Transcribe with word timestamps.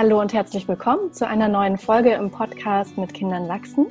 Hallo 0.00 0.20
und 0.20 0.32
herzlich 0.32 0.68
willkommen 0.68 1.12
zu 1.12 1.26
einer 1.26 1.48
neuen 1.48 1.76
Folge 1.76 2.12
im 2.12 2.30
Podcast 2.30 2.96
mit 2.96 3.12
Kindern 3.14 3.48
wachsen. 3.48 3.86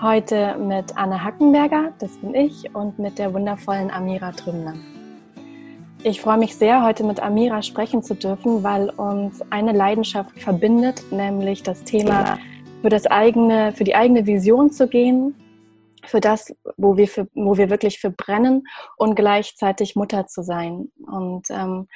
Heute 0.00 0.56
mit 0.58 0.96
Anne 0.96 1.24
Hackenberger, 1.24 1.92
das 1.98 2.16
bin 2.18 2.36
ich, 2.36 2.72
und 2.72 3.00
mit 3.00 3.18
der 3.18 3.34
wundervollen 3.34 3.90
Amira 3.90 4.30
Trümner. 4.30 4.76
Ich 6.04 6.20
freue 6.20 6.38
mich 6.38 6.54
sehr, 6.54 6.84
heute 6.84 7.02
mit 7.02 7.18
Amira 7.18 7.62
sprechen 7.62 8.04
zu 8.04 8.14
dürfen, 8.14 8.62
weil 8.62 8.90
uns 8.90 9.42
eine 9.50 9.72
Leidenschaft 9.72 10.38
verbindet, 10.40 11.02
nämlich 11.10 11.64
das 11.64 11.82
Thema 11.82 12.38
für 12.80 12.88
das 12.88 13.06
eigene, 13.06 13.72
für 13.72 13.82
die 13.82 13.96
eigene 13.96 14.24
Vision 14.24 14.70
zu 14.70 14.86
gehen, 14.86 15.34
für 16.04 16.20
das, 16.20 16.54
wo 16.76 16.96
wir, 16.96 17.08
für, 17.08 17.26
wo 17.34 17.56
wir 17.56 17.70
wirklich 17.70 17.98
für 17.98 18.10
brennen 18.10 18.68
und 18.96 19.16
gleichzeitig 19.16 19.96
Mutter 19.96 20.28
zu 20.28 20.44
sein. 20.44 20.92
Und 21.04 21.50
ähm, 21.50 21.88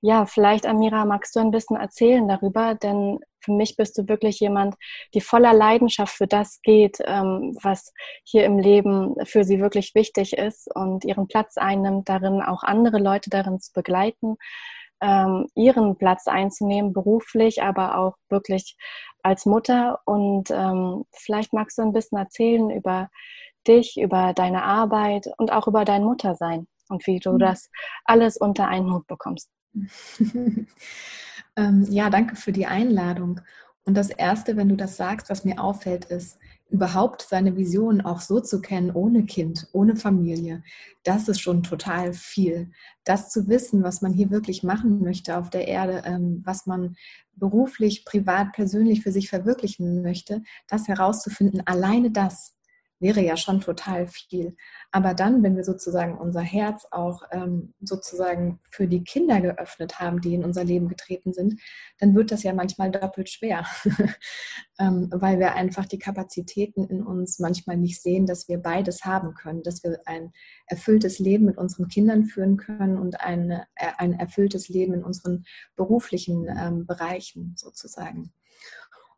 ja, 0.00 0.26
vielleicht, 0.26 0.66
Amira, 0.66 1.04
magst 1.04 1.34
du 1.34 1.40
ein 1.40 1.50
bisschen 1.50 1.76
erzählen 1.76 2.26
darüber, 2.28 2.74
denn 2.74 3.18
für 3.40 3.52
mich 3.52 3.76
bist 3.76 3.98
du 3.98 4.08
wirklich 4.08 4.40
jemand, 4.40 4.76
die 5.14 5.20
voller 5.20 5.52
Leidenschaft 5.52 6.14
für 6.14 6.26
das 6.26 6.60
geht, 6.62 6.98
ähm, 7.04 7.56
was 7.62 7.92
hier 8.24 8.44
im 8.44 8.58
Leben 8.58 9.14
für 9.24 9.44
sie 9.44 9.60
wirklich 9.60 9.94
wichtig 9.94 10.34
ist 10.36 10.68
und 10.74 11.04
ihren 11.04 11.26
Platz 11.26 11.56
einnimmt, 11.56 12.08
darin 12.08 12.42
auch 12.42 12.62
andere 12.62 12.98
Leute 12.98 13.30
darin 13.30 13.60
zu 13.60 13.72
begleiten, 13.72 14.36
ähm, 15.00 15.46
ihren 15.54 15.96
Platz 15.96 16.26
einzunehmen, 16.28 16.92
beruflich, 16.92 17.62
aber 17.62 17.98
auch 17.98 18.14
wirklich 18.28 18.76
als 19.22 19.46
Mutter. 19.46 20.00
Und 20.04 20.50
ähm, 20.50 21.04
vielleicht 21.12 21.52
magst 21.52 21.78
du 21.78 21.82
ein 21.82 21.92
bisschen 21.92 22.18
erzählen 22.18 22.70
über 22.70 23.08
dich, 23.66 23.96
über 23.96 24.32
deine 24.32 24.62
Arbeit 24.62 25.28
und 25.38 25.52
auch 25.52 25.66
über 25.66 25.84
dein 25.84 26.04
Muttersein 26.04 26.66
und 26.88 27.06
wie 27.06 27.18
du 27.18 27.32
mhm. 27.32 27.38
das 27.38 27.70
alles 28.04 28.36
unter 28.36 28.68
einen 28.68 28.92
Hut 28.92 29.06
bekommst. 29.06 29.50
ähm, 31.56 31.86
ja, 31.88 32.10
danke 32.10 32.36
für 32.36 32.52
die 32.52 32.66
Einladung. 32.66 33.40
Und 33.84 33.94
das 33.94 34.10
Erste, 34.10 34.56
wenn 34.56 34.68
du 34.68 34.76
das 34.76 34.96
sagst, 34.96 35.30
was 35.30 35.44
mir 35.44 35.62
auffällt, 35.62 36.04
ist, 36.06 36.38
überhaupt 36.70 37.22
seine 37.22 37.56
Vision 37.56 38.02
auch 38.02 38.20
so 38.20 38.40
zu 38.40 38.60
kennen, 38.60 38.90
ohne 38.90 39.24
Kind, 39.24 39.66
ohne 39.72 39.96
Familie, 39.96 40.62
das 41.02 41.28
ist 41.28 41.40
schon 41.40 41.62
total 41.62 42.12
viel. 42.12 42.70
Das 43.04 43.30
zu 43.30 43.48
wissen, 43.48 43.82
was 43.82 44.02
man 44.02 44.12
hier 44.12 44.30
wirklich 44.30 44.62
machen 44.62 45.00
möchte 45.00 45.38
auf 45.38 45.48
der 45.48 45.66
Erde, 45.66 46.02
ähm, 46.04 46.42
was 46.44 46.66
man 46.66 46.96
beruflich, 47.36 48.04
privat, 48.04 48.52
persönlich 48.52 49.02
für 49.02 49.12
sich 49.12 49.30
verwirklichen 49.30 50.02
möchte, 50.02 50.42
das 50.66 50.88
herauszufinden, 50.88 51.62
alleine 51.66 52.10
das 52.10 52.54
wäre 53.00 53.20
ja 53.20 53.36
schon 53.36 53.60
total 53.60 54.06
viel. 54.06 54.56
Aber 54.90 55.14
dann, 55.14 55.42
wenn 55.42 55.56
wir 55.56 55.64
sozusagen 55.64 56.18
unser 56.18 56.40
Herz 56.40 56.86
auch 56.90 57.22
ähm, 57.30 57.74
sozusagen 57.80 58.60
für 58.70 58.88
die 58.88 59.04
Kinder 59.04 59.40
geöffnet 59.40 60.00
haben, 60.00 60.20
die 60.20 60.34
in 60.34 60.44
unser 60.44 60.64
Leben 60.64 60.88
getreten 60.88 61.32
sind, 61.32 61.60
dann 61.98 62.14
wird 62.14 62.32
das 62.32 62.42
ja 62.42 62.52
manchmal 62.52 62.90
doppelt 62.90 63.28
schwer, 63.28 63.66
ähm, 64.78 65.08
weil 65.12 65.38
wir 65.38 65.54
einfach 65.54 65.86
die 65.86 65.98
Kapazitäten 65.98 66.84
in 66.84 67.02
uns 67.02 67.38
manchmal 67.38 67.76
nicht 67.76 68.02
sehen, 68.02 68.26
dass 68.26 68.48
wir 68.48 68.58
beides 68.58 69.04
haben 69.04 69.34
können, 69.34 69.62
dass 69.62 69.82
wir 69.84 70.00
ein 70.06 70.32
erfülltes 70.66 71.18
Leben 71.18 71.44
mit 71.44 71.58
unseren 71.58 71.88
Kindern 71.88 72.24
führen 72.24 72.56
können 72.56 72.98
und 72.98 73.20
ein, 73.20 73.50
äh, 73.50 73.64
ein 73.98 74.14
erfülltes 74.14 74.68
Leben 74.68 74.94
in 74.94 75.04
unseren 75.04 75.44
beruflichen 75.76 76.48
ähm, 76.48 76.86
Bereichen 76.86 77.54
sozusagen. 77.56 78.32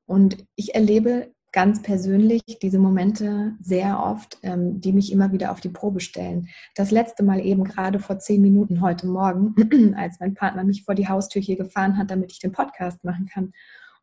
Und 0.07 0.45
ich 0.57 0.75
erlebe 0.75 1.33
ganz 1.53 1.83
persönlich 1.83 2.43
diese 2.63 2.79
Momente 2.79 3.55
sehr 3.61 4.03
oft, 4.03 4.39
ähm, 4.43 4.81
die 4.81 4.93
mich 4.93 5.13
immer 5.13 5.33
wieder 5.33 5.51
auf 5.51 5.61
die 5.61 5.69
Probe 5.69 6.01
stellen. 6.01 6.49
Das 6.77 6.91
letzte 6.91 7.25
Mal 7.25 7.45
eben 7.45 7.65
gerade 7.65 7.99
vor 7.99 8.19
zehn 8.19 8.41
Minuten 8.41 8.81
heute 8.81 9.07
Morgen, 9.07 9.95
als 9.97 10.21
mein 10.21 10.35
Partner 10.35 10.65
mich 10.65 10.85
vor 10.85 10.95
die 10.95 11.09
Haustür 11.09 11.43
hier 11.43 11.57
gefahren 11.57 11.97
hat, 11.97 12.11
damit 12.11 12.33
ich 12.33 12.39
den 12.39 12.53
Podcast 12.53 13.05
machen 13.05 13.27
kann. 13.27 13.53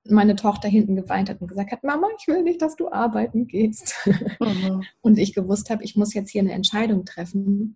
Und 0.03 0.11
meine 0.11 0.35
Tochter 0.35 0.67
hinten 0.67 0.95
geweint 0.95 1.29
hat 1.29 1.39
und 1.41 1.47
gesagt 1.47 1.71
hat, 1.71 1.83
Mama, 1.83 2.07
ich 2.19 2.27
will 2.27 2.43
nicht, 2.43 2.61
dass 2.61 2.75
du 2.75 2.91
arbeiten 2.91 3.47
gehst. 3.47 3.95
Mhm. 4.39 4.83
Und 5.01 5.17
ich 5.17 5.33
gewusst 5.33 5.69
habe, 5.69 5.83
ich 5.83 5.95
muss 5.95 6.13
jetzt 6.13 6.29
hier 6.29 6.41
eine 6.41 6.51
Entscheidung 6.51 7.05
treffen, 7.05 7.75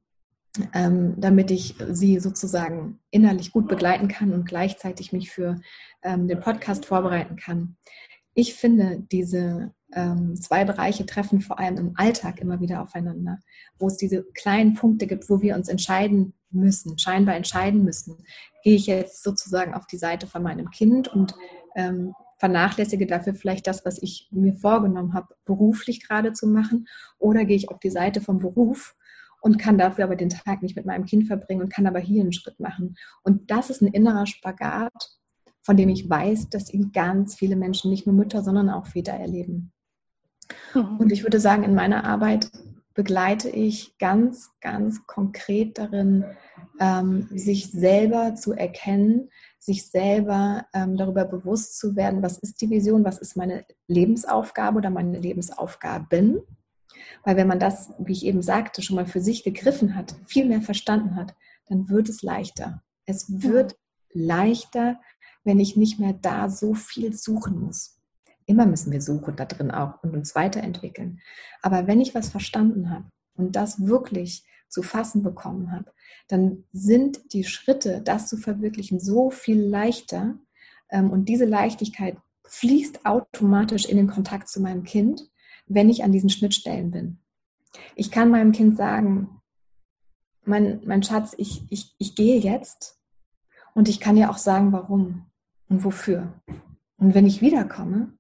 ähm, 0.74 1.16
damit 1.18 1.50
ich 1.50 1.76
sie 1.90 2.20
sozusagen 2.20 3.00
innerlich 3.10 3.52
gut 3.52 3.68
begleiten 3.68 4.08
kann 4.08 4.32
und 4.32 4.46
gleichzeitig 4.46 5.12
mich 5.12 5.32
für 5.32 5.60
ähm, 6.04 6.28
den 6.28 6.40
Podcast 6.40 6.86
vorbereiten 6.86 7.36
kann 7.36 7.78
ich 8.34 8.54
finde, 8.54 9.04
diese 9.12 9.74
ähm, 9.94 10.36
zwei 10.36 10.64
Bereiche 10.64 11.06
treffen 11.06 11.42
vor 11.42 11.60
allem 11.60 11.78
im 11.78 11.94
Alltag 11.96 12.40
immer 12.40 12.62
wieder 12.62 12.82
aufeinander, 12.82 13.40
wo 13.78 13.88
es 13.88 13.98
diese 13.98 14.24
kleinen 14.34 14.74
Punkte 14.74 15.08
gibt, 15.08 15.30
wo 15.30 15.42
wir 15.42 15.56
uns 15.56 15.68
entscheiden 15.68 16.34
müssen, 16.50 16.98
scheinbar 16.98 17.36
entscheiden 17.36 17.84
müssen. 17.84 18.18
Gehe 18.64 18.76
ich 18.76 18.88
jetzt 18.88 19.24
sozusagen 19.24 19.74
auf 19.74 19.88
die 19.88 19.98
Seite 19.98 20.28
von 20.28 20.44
meinem 20.44 20.70
Kind 20.70 21.08
und 21.08 21.36
ähm, 21.76 22.14
vernachlässige 22.38 23.06
dafür 23.06 23.36
vielleicht 23.36 23.68
das, 23.68 23.86
was 23.86 24.02
ich 24.02 24.28
mir 24.32 24.56
vorgenommen 24.56 25.14
habe, 25.14 25.36
beruflich 25.46 26.06
gerade 26.06 26.34
zu 26.34 26.48
machen, 26.48 26.88
oder 27.20 27.46
gehe 27.46 27.56
ich 27.56 27.70
auf 27.70 27.80
die 27.80 27.92
Seite 27.92 28.20
vom 28.20 28.40
Beruf 28.40 28.96
und 29.42 29.60
kann 29.60 29.78
dafür 29.78 30.06
aber 30.06 30.16
den 30.16 30.30
Tag 30.30 30.62
nicht 30.62 30.76
mit 30.76 30.86
meinem 30.86 31.06
Kind 31.06 31.28
verbringen 31.28 31.62
und 31.62 31.74
kann 31.74 31.86
aber 31.86 32.00
hier 32.00 32.22
einen 32.22 32.34
Schritt 32.34 32.60
machen. 32.60 32.96
Und 33.24 33.52
das 33.52 33.70
ist 33.70 33.82
ein 33.82 33.94
innerer 33.94 34.26
Spagat, 34.26 35.21
von 35.64 35.78
dem 35.78 35.90
ich 35.90 36.10
weiß, 36.10 36.50
dass 36.50 36.74
ihn 36.74 36.92
ganz 36.92 37.36
viele 37.36 37.56
Menschen, 37.56 37.92
nicht 37.92 38.08
nur 38.08 38.16
Mütter, 38.16 38.44
sondern 38.44 38.70
auch 38.70 38.88
Väter 38.88 39.14
erleben. 39.14 39.72
Mhm. 40.74 40.98
Und 40.98 41.12
ich 41.12 41.24
würde 41.24 41.40
sagen, 41.40 41.64
in 41.64 41.76
meiner 41.76 42.04
Arbeit 42.04 42.52
begleite 42.94 43.50
ich 43.50 43.98
ganz, 44.00 44.52
ganz 44.60 45.06
konkret 45.08 45.78
darin, 45.78 46.26
ähm, 46.80 47.28
sich 47.32 47.72
selber 47.72 48.36
zu 48.36 48.54
erkennen, 48.54 49.30
sich 49.60 49.90
selber 49.90 50.66
ähm, 50.74 50.98
darüber 50.98 51.26
bewusst 51.26 51.78
zu 51.78 51.96
werden, 51.96 52.22
was 52.22 52.38
ist 52.40 52.62
die 52.62 52.70
Vision, 52.70 53.06
was 53.06 53.20
ist 53.20 53.38
meine 53.38 53.66
Lebensaufgabe 53.88 54.78
oder 54.78 54.90
meine 54.90 55.20
Lebensaufgaben. 55.20 56.42
Weil 57.24 57.38
wenn 57.38 57.48
man 57.48 57.60
das, 57.60 57.92
wie 58.00 58.14
ich 58.14 58.26
eben 58.26 58.42
sagte, 58.42 58.82
schon 58.82 58.96
mal 58.96 59.06
für 59.06 59.22
sich 59.22 59.44
gegriffen 59.44 59.96
hat, 59.96 60.16
viel 60.26 60.46
mehr 60.46 60.62
verstanden 60.62 61.16
hat, 61.16 61.36
dann 61.68 61.90
wird 61.90 62.10
es 62.10 62.22
leichter. 62.22 62.84
Es 63.06 63.42
wird 63.42 63.76
mhm. 64.14 64.22
leichter, 64.26 65.00
wenn 65.44 65.60
ich 65.60 65.76
nicht 65.76 66.00
mehr 66.00 66.14
da 66.14 66.50
so 66.50 66.74
viel 66.74 67.14
suchen 67.14 67.60
muss. 67.60 68.00
Immer 68.46 68.66
müssen 68.66 68.92
wir 68.92 69.02
suchen 69.02 69.36
da 69.36 69.46
drin 69.46 69.72
auch 69.72 70.02
und 70.04 70.16
uns 70.16 70.36
weiterentwickeln. 70.36 71.22
Aber 71.62 71.88
wenn 71.88 72.02
ich 72.02 72.16
was 72.16 72.30
verstanden 72.30 72.90
habe 72.90 73.06
und 73.36 73.56
das 73.56 73.86
wirklich 73.86 74.44
zu 74.68 74.84
fassen 74.84 75.24
bekommen 75.24 75.72
habe, 75.72 75.92
dann 76.28 76.64
sind 76.72 77.34
die 77.34 77.44
Schritte, 77.44 78.02
das 78.02 78.28
zu 78.28 78.38
verwirklichen, 78.38 79.00
so 79.00 79.30
viel 79.30 79.62
leichter. 79.62 80.36
Ähm, 80.90 81.12
und 81.12 81.28
diese 81.30 81.46
Leichtigkeit 81.46 82.18
fließt 82.46 83.06
automatisch 83.06 83.86
in 83.86 83.98
den 83.98 84.08
Kontakt 84.08 84.48
zu 84.50 84.62
meinem 84.62 84.84
Kind, 84.84 85.30
wenn 85.68 85.90
ich 85.90 86.04
an 86.04 86.12
diesen 86.12 86.30
Schnittstellen 86.30 86.92
bin. 86.92 87.20
Ich 87.96 88.12
kann 88.12 88.30
meinem 88.30 88.52
Kind 88.52 88.78
sagen, 88.78 89.42
mein, 90.44 90.82
mein 90.86 91.04
Schatz, 91.04 91.34
ich, 91.38 91.64
ich, 91.70 91.96
ich 91.98 92.16
gehe 92.16 92.40
jetzt 92.40 93.00
und 93.74 93.88
ich 93.88 94.00
kann 94.00 94.16
dir 94.16 94.30
auch 94.30 94.38
sagen, 94.38 94.72
warum 94.72 95.31
und 95.72 95.86
wofür. 95.86 96.34
Und 96.98 97.16
wenn 97.16 97.26
ich 97.26 97.42
wiederkomme, 97.42 98.14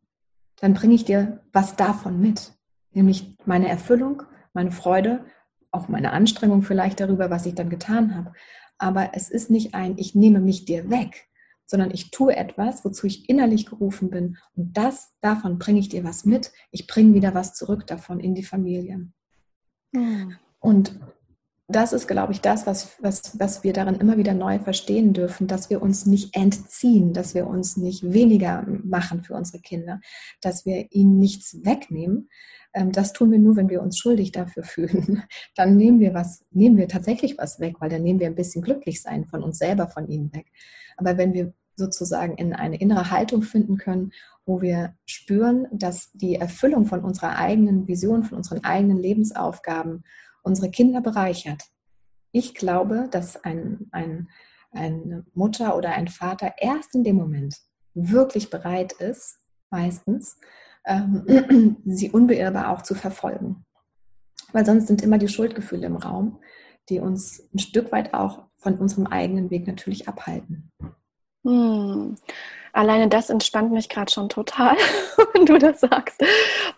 dann 0.55 0.73
bringe 0.73 0.95
ich 0.95 1.05
dir 1.05 1.43
was 1.51 1.75
davon 1.75 2.19
mit, 2.19 2.53
nämlich 2.93 3.35
meine 3.45 3.67
Erfüllung, 3.67 4.23
meine 4.53 4.71
Freude, 4.71 5.25
auch 5.69 5.89
meine 5.89 6.13
Anstrengung 6.13 6.63
vielleicht 6.63 6.99
darüber, 6.99 7.29
was 7.29 7.45
ich 7.45 7.53
dann 7.53 7.69
getan 7.69 8.15
habe. 8.15 8.33
Aber 8.77 9.11
es 9.13 9.29
ist 9.29 9.51
nicht 9.51 9.75
ein, 9.75 9.97
ich 9.97 10.15
nehme 10.15 10.39
mich 10.39 10.65
dir 10.65 10.89
weg, 10.89 11.27
sondern 11.65 11.91
ich 11.91 12.09
tue 12.11 12.35
etwas, 12.35 12.83
wozu 12.83 13.05
ich 13.05 13.29
innerlich 13.29 13.65
gerufen 13.65 14.09
bin. 14.09 14.37
Und 14.55 14.77
das, 14.77 15.11
davon 15.21 15.59
bringe 15.59 15.79
ich 15.79 15.89
dir 15.89 16.03
was 16.03 16.25
mit. 16.25 16.51
Ich 16.71 16.87
bringe 16.87 17.13
wieder 17.13 17.33
was 17.33 17.53
zurück 17.53 17.85
davon 17.85 18.19
in 18.19 18.33
die 18.33 18.43
Familie. 18.43 19.09
Mhm. 19.91 20.37
Und 20.59 20.99
das 21.75 21.93
ist, 21.93 22.07
glaube 22.07 22.33
ich, 22.33 22.41
das, 22.41 22.65
was, 22.65 22.97
was, 23.01 23.39
was 23.39 23.63
wir 23.63 23.73
darin 23.73 23.95
immer 23.95 24.17
wieder 24.17 24.33
neu 24.33 24.59
verstehen 24.59 25.13
dürfen, 25.13 25.47
dass 25.47 25.69
wir 25.69 25.81
uns 25.81 26.05
nicht 26.05 26.35
entziehen, 26.35 27.13
dass 27.13 27.35
wir 27.35 27.47
uns 27.47 27.77
nicht 27.77 28.13
weniger 28.13 28.65
machen 28.83 29.23
für 29.23 29.33
unsere 29.33 29.59
Kinder, 29.59 29.99
dass 30.41 30.65
wir 30.65 30.87
ihnen 30.91 31.19
nichts 31.19 31.57
wegnehmen. 31.63 32.29
Ähm, 32.73 32.91
das 32.91 33.13
tun 33.13 33.31
wir 33.31 33.39
nur, 33.39 33.55
wenn 33.55 33.69
wir 33.69 33.81
uns 33.81 33.97
schuldig 33.97 34.31
dafür 34.31 34.63
fühlen. 34.65 35.23
Dann 35.55 35.75
nehmen 35.75 35.99
wir 35.99 36.13
was, 36.13 36.45
nehmen 36.51 36.77
wir 36.77 36.87
tatsächlich 36.87 37.37
was 37.37 37.59
weg, 37.59 37.75
weil 37.79 37.89
dann 37.89 38.03
nehmen 38.03 38.19
wir 38.19 38.27
ein 38.27 38.35
bisschen 38.35 38.61
glücklich 38.61 39.01
sein 39.01 39.25
von 39.25 39.43
uns 39.43 39.57
selber 39.57 39.87
von 39.87 40.07
ihnen 40.07 40.33
weg. 40.33 40.47
Aber 40.97 41.17
wenn 41.17 41.33
wir 41.33 41.53
sozusagen 41.75 42.35
in 42.35 42.53
eine 42.53 42.77
innere 42.77 43.11
Haltung 43.11 43.41
finden 43.41 43.77
können, 43.77 44.11
wo 44.45 44.61
wir 44.61 44.95
spüren, 45.05 45.67
dass 45.71 46.11
die 46.13 46.35
Erfüllung 46.35 46.85
von 46.85 47.03
unserer 47.03 47.37
eigenen 47.37 47.87
Vision, 47.87 48.23
von 48.23 48.37
unseren 48.37 48.63
eigenen 48.63 48.97
Lebensaufgaben 48.97 50.03
unsere 50.43 50.69
Kinder 50.69 51.01
bereichert. 51.01 51.63
Ich 52.31 52.53
glaube, 52.53 53.07
dass 53.11 53.43
ein, 53.43 53.87
ein, 53.91 54.29
eine 54.71 55.25
Mutter 55.33 55.75
oder 55.75 55.91
ein 55.91 56.07
Vater 56.07 56.53
erst 56.57 56.95
in 56.95 57.03
dem 57.03 57.17
Moment 57.17 57.57
wirklich 57.93 58.49
bereit 58.49 58.93
ist, 58.93 59.39
meistens, 59.69 60.37
ähm, 60.85 61.77
sie 61.85 62.09
unbeirrbar 62.09 62.69
auch 62.69 62.81
zu 62.81 62.95
verfolgen. 62.95 63.65
Weil 64.53 64.65
sonst 64.65 64.87
sind 64.87 65.01
immer 65.01 65.17
die 65.17 65.27
Schuldgefühle 65.27 65.87
im 65.87 65.95
Raum, 65.95 66.39
die 66.89 66.99
uns 66.99 67.47
ein 67.53 67.59
Stück 67.59 67.91
weit 67.91 68.13
auch 68.13 68.47
von 68.57 68.77
unserem 68.77 69.07
eigenen 69.07 69.49
Weg 69.49 69.67
natürlich 69.67 70.07
abhalten. 70.07 70.71
Hm. 71.43 72.15
Alleine 72.73 73.09
das 73.09 73.29
entspannt 73.29 73.71
mich 73.71 73.89
gerade 73.89 74.11
schon 74.11 74.29
total, 74.29 74.75
wenn 75.33 75.45
du 75.45 75.57
das 75.57 75.81
sagst. 75.81 76.21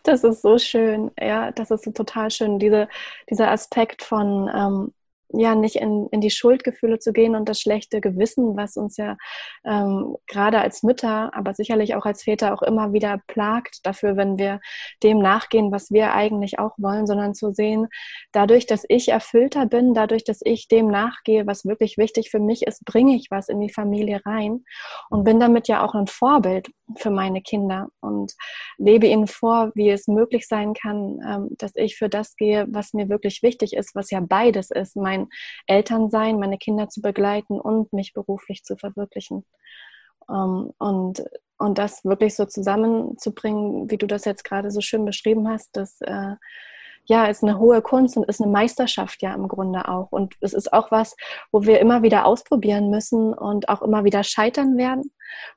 Das 0.04 0.24
ist 0.24 0.42
so 0.42 0.58
schön. 0.58 1.12
Ja, 1.20 1.52
das 1.52 1.72
ist 1.72 1.84
so 1.86 1.92
total 1.92 2.32
schön. 2.32 2.60
Diese, 2.60 2.88
dieser 3.30 3.52
Aspekt 3.52 4.04
von, 4.04 4.50
ähm, 4.54 4.94
ja 5.34 5.56
nicht 5.56 5.76
in, 5.76 6.08
in 6.12 6.22
die 6.22 6.30
Schuldgefühle 6.30 7.00
zu 7.00 7.14
gehen 7.14 7.36
und 7.36 7.50
das 7.50 7.60
schlechte 7.60 8.02
Gewissen, 8.02 8.56
was 8.56 8.78
uns 8.78 8.98
ja 8.98 9.18
ähm, 9.66 10.16
gerade 10.28 10.60
als 10.60 10.84
Mütter, 10.84 11.32
aber 11.34 11.54
sicherlich 11.54 11.96
auch 11.96 12.06
als 12.06 12.24
Väter 12.24 12.54
auch 12.54 12.62
immer 12.62 12.94
wieder 12.94 13.22
plagt, 13.28 13.86
dafür, 13.86 14.18
wenn 14.18 14.38
wir 14.38 14.60
dem 15.02 15.20
nachgehen, 15.20 15.72
was 15.72 15.92
wir 15.92 16.14
eigentlich 16.14 16.60
auch 16.60 16.74
wollen, 16.78 17.08
sondern 17.08 17.34
zu 17.34 17.52
sehen, 17.52 17.88
dadurch, 18.32 18.66
dass 18.66 18.86
ich 18.88 19.10
erfüllter 19.10 19.66
bin, 19.66 19.94
dadurch, 19.94 20.24
dass 20.24 20.40
ich 20.44 20.68
dem 20.68 20.88
nachgehe, 20.88 21.48
was 21.48 21.66
wirklich 21.66 21.98
wichtig 21.98 22.30
für 22.30 22.40
mich 22.40 22.64
ist, 22.68 22.86
bringe 22.86 23.16
ich 23.16 23.28
was 23.30 23.50
in 23.50 23.60
die 23.60 23.72
Familie 23.72 24.22
rein 24.26 24.64
und 25.10 25.24
bin 25.24 25.40
damit 25.40 25.68
ja 25.68 25.84
auch 25.86 25.94
ein 25.96 26.08
Vorbild 26.08 26.70
für 26.98 27.10
meine 27.10 27.42
Kinder 27.42 27.88
und 28.02 28.34
lebe 28.78 29.08
ihnen 29.08 29.28
vor, 29.28 29.72
wie 29.76 29.90
es 29.90 30.08
möglich 30.08 30.48
sein 30.48 30.74
kann, 30.74 31.20
ähm, 31.28 31.50
dass 31.58 31.72
ich 31.76 31.98
für 31.98 32.10
das 32.10 32.36
gehe, 32.36 32.66
was 32.70 32.94
mir 32.94 33.10
wirklich 33.10 33.42
wichtig 33.42 33.74
ist, 33.74 33.96
was 33.96 34.12
ja 34.12 34.20
beides 34.20 34.70
ist, 34.70 34.96
mein 34.96 35.28
Elternsein, 35.68 36.40
meine 36.40 36.58
Kinder 36.58 36.90
zu 36.90 37.02
begleiten 37.02 37.60
und 37.60 37.94
mich 37.94 38.14
beruflich 38.14 38.64
zu 38.64 38.76
verwirklichen. 38.76 39.46
Ähm, 40.30 40.72
und, 40.78 41.24
und 41.58 41.78
das 41.78 42.04
wirklich 42.04 42.36
so 42.36 42.46
zusammenzubringen, 42.46 43.90
wie 43.90 43.98
du 43.98 44.08
das 44.08 44.26
jetzt 44.26 44.44
gerade 44.44 44.72
so 44.72 44.82
schön 44.82 45.06
beschrieben 45.06 45.48
hast, 45.48 45.76
das 45.76 46.02
äh, 46.02 46.36
ja, 47.06 47.26
ist 47.26 47.44
eine 47.44 47.60
hohe 47.60 47.82
Kunst 47.82 48.16
und 48.16 48.24
ist 48.24 48.42
eine 48.42 48.52
Meisterschaft 48.52 49.22
ja 49.22 49.34
im 49.34 49.48
Grunde 49.48 49.88
auch. 49.90 50.12
Und 50.12 50.36
es 50.40 50.54
ist 50.54 50.72
auch 50.72 50.90
was, 50.90 51.16
wo 51.52 51.64
wir 51.64 51.80
immer 51.80 52.02
wieder 52.02 52.26
ausprobieren 52.26 52.90
müssen 52.90 53.34
und 53.34 53.68
auch 53.68 53.82
immer 53.82 54.06
wieder 54.06 54.24
scheitern 54.24 54.78
werden, 54.78 55.12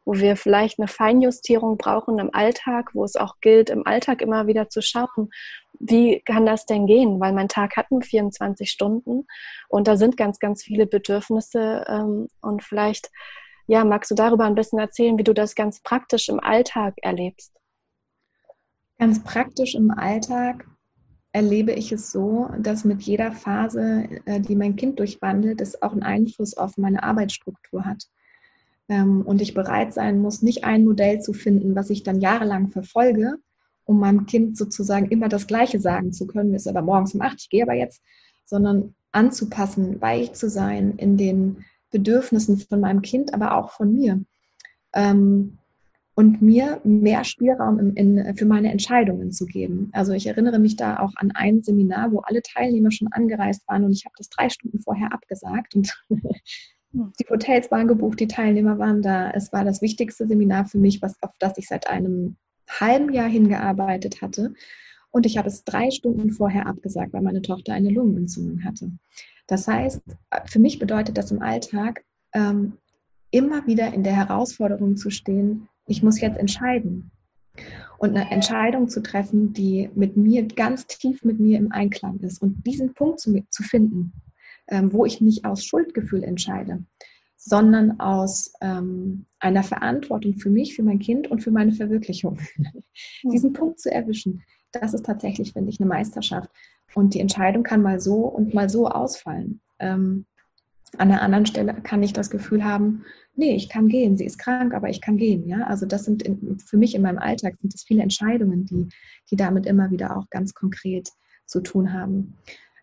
wo 0.04 0.14
wir 0.14 0.36
vielleicht 0.36 0.80
eine 0.80 0.88
Feinjustierung 0.88 1.76
brauchen 1.76 2.18
im 2.18 2.34
Alltag, 2.34 2.90
wo 2.94 3.04
es 3.04 3.14
auch 3.14 3.36
gilt, 3.40 3.70
im 3.70 3.86
Alltag 3.86 4.22
immer 4.22 4.48
wieder 4.48 4.68
zu 4.68 4.82
schauen, 4.82 5.30
wie 5.78 6.20
kann 6.20 6.46
das 6.46 6.66
denn 6.66 6.86
gehen? 6.86 7.20
Weil 7.20 7.32
mein 7.32 7.48
Tag 7.48 7.76
hat 7.76 7.90
nur 7.90 8.02
24 8.02 8.68
Stunden 8.68 9.26
und 9.68 9.86
da 9.86 9.96
sind 9.96 10.16
ganz, 10.16 10.40
ganz 10.40 10.64
viele 10.64 10.86
Bedürfnisse 10.86 11.84
ähm, 11.86 12.28
und 12.40 12.64
vielleicht, 12.64 13.10
ja, 13.68 13.84
magst 13.84 14.10
du 14.10 14.14
darüber 14.14 14.44
ein 14.44 14.54
bisschen 14.54 14.78
erzählen, 14.78 15.18
wie 15.18 15.24
du 15.24 15.34
das 15.34 15.54
ganz 15.54 15.80
praktisch 15.80 16.28
im 16.28 16.40
Alltag 16.40 16.94
erlebst? 17.02 17.52
Ganz 18.98 19.22
praktisch 19.22 19.74
im 19.74 19.90
Alltag 19.90 20.66
erlebe 21.36 21.72
ich 21.72 21.92
es 21.92 22.10
so, 22.10 22.48
dass 22.58 22.86
mit 22.86 23.02
jeder 23.02 23.30
Phase, 23.30 24.08
äh, 24.24 24.40
die 24.40 24.56
mein 24.56 24.74
Kind 24.74 24.98
durchwandelt, 24.98 25.60
es 25.60 25.82
auch 25.82 25.92
einen 25.92 26.02
Einfluss 26.02 26.56
auf 26.56 26.78
meine 26.78 27.02
Arbeitsstruktur 27.02 27.84
hat. 27.84 28.04
Ähm, 28.88 29.20
und 29.20 29.42
ich 29.42 29.52
bereit 29.52 29.92
sein 29.92 30.22
muss, 30.22 30.40
nicht 30.40 30.64
ein 30.64 30.86
Modell 30.86 31.20
zu 31.20 31.34
finden, 31.34 31.76
was 31.76 31.90
ich 31.90 32.02
dann 32.02 32.22
jahrelang 32.22 32.70
verfolge, 32.70 33.36
um 33.84 34.00
meinem 34.00 34.24
Kind 34.24 34.56
sozusagen 34.56 35.10
immer 35.10 35.28
das 35.28 35.46
Gleiche 35.46 35.78
sagen 35.78 36.14
zu 36.14 36.26
können, 36.26 36.54
ist 36.54 36.66
aber 36.68 36.80
morgens 36.80 37.14
um 37.14 37.20
acht, 37.20 37.38
ich 37.38 37.50
gehe 37.50 37.64
aber 37.64 37.74
jetzt, 37.74 38.00
sondern 38.46 38.94
anzupassen, 39.12 40.00
weich 40.00 40.32
zu 40.32 40.48
sein 40.48 40.94
in 40.96 41.18
den 41.18 41.66
Bedürfnissen 41.90 42.56
von 42.56 42.80
meinem 42.80 43.02
Kind, 43.02 43.34
aber 43.34 43.58
auch 43.58 43.72
von 43.72 43.92
mir. 43.92 44.24
Ähm, 44.94 45.58
und 46.16 46.40
mir 46.40 46.80
mehr 46.82 47.24
Spielraum 47.24 47.78
in, 47.78 47.94
in, 47.94 48.36
für 48.36 48.46
meine 48.46 48.72
Entscheidungen 48.72 49.32
zu 49.32 49.44
geben. 49.44 49.90
Also 49.92 50.12
ich 50.12 50.26
erinnere 50.26 50.58
mich 50.58 50.74
da 50.74 50.98
auch 50.98 51.12
an 51.16 51.30
ein 51.34 51.62
Seminar, 51.62 52.10
wo 52.10 52.20
alle 52.20 52.40
Teilnehmer 52.40 52.90
schon 52.90 53.08
angereist 53.12 53.68
waren 53.68 53.84
und 53.84 53.92
ich 53.92 54.06
habe 54.06 54.14
das 54.16 54.30
drei 54.30 54.48
Stunden 54.48 54.80
vorher 54.80 55.12
abgesagt 55.12 55.74
und 55.74 55.92
die 56.92 57.26
Hotels 57.28 57.70
waren 57.70 57.86
gebucht, 57.86 58.18
die 58.18 58.28
Teilnehmer 58.28 58.78
waren 58.78 59.02
da. 59.02 59.30
Es 59.30 59.52
war 59.52 59.64
das 59.64 59.82
wichtigste 59.82 60.26
Seminar 60.26 60.64
für 60.64 60.78
mich, 60.78 61.02
was, 61.02 61.22
auf 61.22 61.32
das 61.38 61.58
ich 61.58 61.68
seit 61.68 61.86
einem 61.86 62.36
halben 62.66 63.12
Jahr 63.12 63.28
hingearbeitet 63.28 64.22
hatte. 64.22 64.54
Und 65.10 65.26
ich 65.26 65.36
habe 65.36 65.48
es 65.48 65.64
drei 65.64 65.90
Stunden 65.90 66.30
vorher 66.30 66.66
abgesagt, 66.66 67.12
weil 67.12 67.22
meine 67.22 67.42
Tochter 67.42 67.74
eine 67.74 67.90
Lungenentzündung 67.90 68.64
hatte. 68.64 68.90
Das 69.46 69.68
heißt, 69.68 70.00
für 70.46 70.58
mich 70.58 70.78
bedeutet 70.78 71.18
das 71.18 71.30
im 71.30 71.42
Alltag, 71.42 72.04
ähm, 72.32 72.78
immer 73.30 73.66
wieder 73.66 73.92
in 73.92 74.02
der 74.02 74.16
Herausforderung 74.16 74.96
zu 74.96 75.10
stehen, 75.10 75.68
ich 75.86 76.02
muss 76.02 76.20
jetzt 76.20 76.38
entscheiden. 76.38 77.10
Und 77.98 78.10
eine 78.10 78.30
Entscheidung 78.30 78.88
zu 78.88 79.02
treffen, 79.02 79.54
die 79.54 79.88
mit 79.94 80.16
mir, 80.16 80.46
ganz 80.46 80.86
tief 80.86 81.24
mit 81.24 81.40
mir 81.40 81.58
im 81.58 81.72
Einklang 81.72 82.18
ist. 82.20 82.42
Und 82.42 82.66
diesen 82.66 82.92
Punkt 82.92 83.20
zu, 83.20 83.42
zu 83.48 83.62
finden, 83.62 84.12
ähm, 84.68 84.92
wo 84.92 85.06
ich 85.06 85.20
nicht 85.20 85.44
aus 85.46 85.64
Schuldgefühl 85.64 86.22
entscheide, 86.22 86.84
sondern 87.36 88.00
aus 88.00 88.52
ähm, 88.60 89.24
einer 89.38 89.62
Verantwortung 89.62 90.34
für 90.34 90.50
mich, 90.50 90.74
für 90.74 90.82
mein 90.82 90.98
Kind 90.98 91.30
und 91.30 91.42
für 91.42 91.50
meine 91.50 91.72
Verwirklichung. 91.72 92.38
Diesen 93.22 93.52
Punkt 93.54 93.80
zu 93.80 93.90
erwischen, 93.90 94.42
das 94.72 94.92
ist 94.92 95.06
tatsächlich, 95.06 95.52
finde 95.52 95.70
ich, 95.70 95.80
eine 95.80 95.88
Meisterschaft. 95.88 96.50
Und 96.94 97.14
die 97.14 97.20
Entscheidung 97.20 97.62
kann 97.62 97.82
mal 97.82 98.00
so 98.00 98.26
und 98.26 98.54
mal 98.54 98.68
so 98.68 98.88
ausfallen. 98.88 99.60
Ähm, 99.78 100.26
an 100.98 101.08
der 101.08 101.22
anderen 101.22 101.46
Stelle 101.46 101.74
kann 101.82 102.02
ich 102.02 102.12
das 102.12 102.30
Gefühl 102.30 102.64
haben, 102.64 103.04
nee, 103.34 103.54
ich 103.54 103.68
kann 103.68 103.88
gehen, 103.88 104.16
sie 104.16 104.24
ist 104.24 104.38
krank, 104.38 104.74
aber 104.74 104.88
ich 104.88 105.00
kann 105.00 105.16
gehen. 105.16 105.46
Ja? 105.46 105.64
Also 105.66 105.86
das 105.86 106.04
sind 106.04 106.22
in, 106.22 106.58
für 106.58 106.76
mich 106.76 106.94
in 106.94 107.02
meinem 107.02 107.18
Alltag 107.18 107.54
sind 107.60 107.74
es 107.74 107.84
viele 107.84 108.02
Entscheidungen, 108.02 108.64
die, 108.66 108.88
die 109.30 109.36
damit 109.36 109.66
immer 109.66 109.90
wieder 109.90 110.16
auch 110.16 110.28
ganz 110.30 110.54
konkret 110.54 111.10
zu 111.44 111.60
tun 111.60 111.92
haben. 111.92 112.36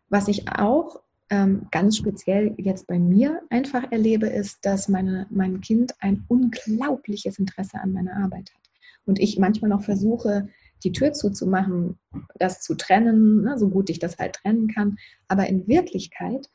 Was 0.10 0.28
ich 0.28 0.50
auch 0.50 1.02
ähm, 1.30 1.68
ganz 1.72 1.98
speziell 1.98 2.54
jetzt 2.58 2.88
bei 2.88 3.00
mir 3.00 3.42
einfach 3.50 3.92
erlebe, 3.92 4.28
ist, 4.28 4.60
dass 4.64 4.90
meine, 4.90 5.26
mein 5.30 5.62
Kind 5.62 5.94
ein 6.00 6.24
unglaubliches 6.28 7.40
Interesse 7.40 7.80
an 7.80 7.94
meiner 7.94 8.16
Arbeit 8.18 8.52
hat. 8.54 8.62
Und 9.06 9.20
ich 9.20 9.40
manchmal 9.40 9.70
noch 9.70 9.84
versuche, 9.84 10.48
die 10.84 10.92
Tür 10.92 11.14
zuzumachen, 11.14 11.98
das 12.36 12.62
zu 12.62 12.76
trennen, 12.76 13.42
ne, 13.42 13.58
so 13.58 13.70
gut 13.70 13.90
ich 13.90 14.00
das 14.00 14.18
halt 14.18 14.36
trennen 14.36 14.68
kann. 14.68 14.98
Aber 15.28 15.48
in 15.48 15.68
Wirklichkeit, 15.68 16.50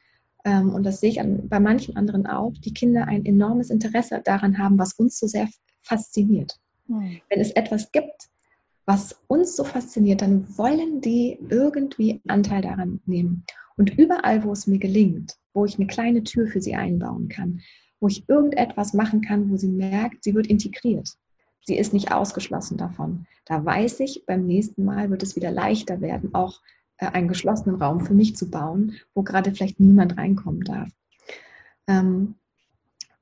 ähm, 0.45 0.75
und 0.75 0.85
das 0.85 1.01
sehe 1.01 1.11
ich 1.11 1.21
an, 1.21 1.49
bei 1.49 1.61
manchen 1.61 1.97
anderen 1.97 2.27
auch, 2.27 2.53
die 2.65 2.73
Kinder 2.73 3.07
ein 3.07 3.25
enormes 3.25 3.71
Interesse 3.71 4.21
daran 4.25 4.59
haben, 4.59 4.79
was 4.79 4.95
uns 4.95 5.19
so 5.19 5.27
sehr 5.27 5.49
fasziniert. 5.83 6.59
Mhm. 6.87 7.21
Wenn 7.29 7.41
es 7.41 7.51
etwas 7.53 7.91
gibt, 7.93 8.29
was 8.87 9.21
uns 9.27 9.55
so 9.57 9.65
fasziniert, 9.65 10.23
dann 10.23 10.47
wollen 10.57 11.01
die 11.01 11.39
irgendwie 11.51 12.23
Anteil 12.27 12.63
daran 12.63 13.01
nehmen. 13.05 13.45
Und 13.77 13.97
überall, 13.99 14.45
wo 14.45 14.53
es 14.53 14.67
mir 14.67 14.79
gelingt, 14.79 15.35
wo 15.53 15.65
ich 15.65 15.77
eine 15.77 15.87
kleine 15.87 16.25
Tür 16.25 16.47
für 16.47 16.61
sie 16.61 16.75
einbauen 16.75 17.29
kann, 17.29 17.61
wo 18.01 18.09
ich 18.09 18.29
irgendetwas 18.29 18.95
machen 18.95 19.21
kann, 19.21 19.51
wo 19.51 19.57
sie 19.57 19.69
merkt, 19.69 20.25
sie 20.25 20.35
wird 20.35 20.47
integriert. 20.47 21.11
Sie 21.67 21.77
ist 21.77 21.93
nicht 21.93 22.13
ausgeschlossen 22.13 22.79
davon. 22.79 23.27
Da 23.45 23.63
weiß 23.63 24.01
ich, 24.01 24.25
beim 24.27 24.47
nächsten 24.47 24.85
Mal 24.85 25.11
wird 25.11 25.23
es 25.23 25.37
wieder 25.37 25.51
leichter 25.51 26.01
werden, 26.01 26.35
auch 26.35 26.61
einen 26.99 27.29
geschlossenen 27.29 27.81
Raum 27.81 28.01
für 28.01 28.15
mich 28.15 28.37
zu 28.37 28.51
bauen, 28.51 28.95
wo 29.15 29.23
gerade 29.23 29.53
vielleicht 29.53 29.81
niemand 29.81 30.17
reinkommen 30.17 30.63
darf. 30.63 30.89
Ähm, 31.87 32.35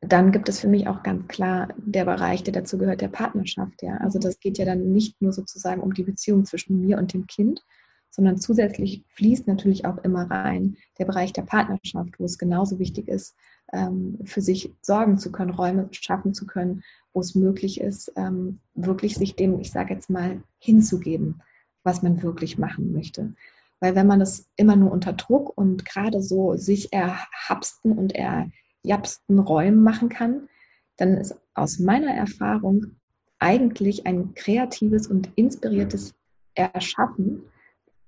dann 0.01 0.31
gibt 0.31 0.49
es 0.49 0.61
für 0.61 0.69
mich 0.69 0.87
auch 0.89 1.03
ganz 1.03 1.27
klar 1.29 1.69
der 1.77 2.05
Bereich, 2.05 2.43
der 2.43 2.53
dazu 2.53 2.79
gehört, 2.79 3.01
der 3.01 3.09
Partnerschaft. 3.09 3.83
Ja? 3.83 3.97
Also 3.99 4.19
das 4.19 4.39
geht 4.39 4.59
ja 4.59 4.65
dann 4.65 4.93
nicht 4.93 5.21
nur 5.21 5.33
sozusagen 5.33 5.81
um 5.81 5.95
die 5.95 6.05
Beziehung 6.05 6.45
zwischen 6.45 6.81
mir 6.81 6.99
und 6.99 7.13
dem 7.13 7.27
Kind, 7.27 7.65
sondern 8.11 8.39
zusätzlich 8.39 9.05
fließt 9.09 9.47
natürlich 9.47 9.85
auch 9.85 9.99
immer 9.99 10.31
rein 10.31 10.77
der 10.99 11.05
Bereich 11.05 11.33
der 11.33 11.43
Partnerschaft, 11.43 12.19
wo 12.19 12.25
es 12.25 12.39
genauso 12.39 12.79
wichtig 12.79 13.09
ist, 13.09 13.37
ähm, 13.73 14.19
für 14.25 14.41
sich 14.41 14.73
sorgen 14.81 15.19
zu 15.19 15.33
können, 15.33 15.51
Räume 15.51 15.89
schaffen 15.91 16.33
zu 16.35 16.47
können, 16.47 16.83
wo 17.13 17.21
es 17.21 17.35
möglich 17.35 17.81
ist, 17.81 18.13
ähm, 18.17 18.61
wirklich 18.75 19.17
sich 19.17 19.35
dem, 19.35 19.59
ich 19.61 19.71
sage 19.71 19.95
jetzt 19.95 20.09
mal, 20.09 20.43
hinzugeben, 20.59 21.43
was 21.83 22.03
man 22.03 22.23
wirklich 22.23 22.59
machen 22.59 22.93
möchte. 22.93 23.35
Weil 23.81 23.95
wenn 23.95 24.07
man 24.07 24.21
das 24.21 24.49
immer 24.57 24.77
nur 24.77 24.91
unter 24.91 25.13
Druck 25.13 25.57
und 25.57 25.85
gerade 25.85 26.23
so 26.23 26.57
sich 26.57 26.93
erhapsten 26.93 27.93
und 27.93 28.15
erjapsten 28.15 29.39
Räumen 29.39 29.83
machen 29.83 30.09
kann, 30.09 30.49
dann 30.97 31.19
ist 31.19 31.39
aus 31.55 31.79
meiner 31.79 32.15
Erfahrung 32.15 32.97
eigentlich 33.39 34.07
ein 34.07 34.35
kreatives 34.35 35.07
und 35.07 35.31
inspiriertes 35.37 36.15
Erschaffen 36.55 37.43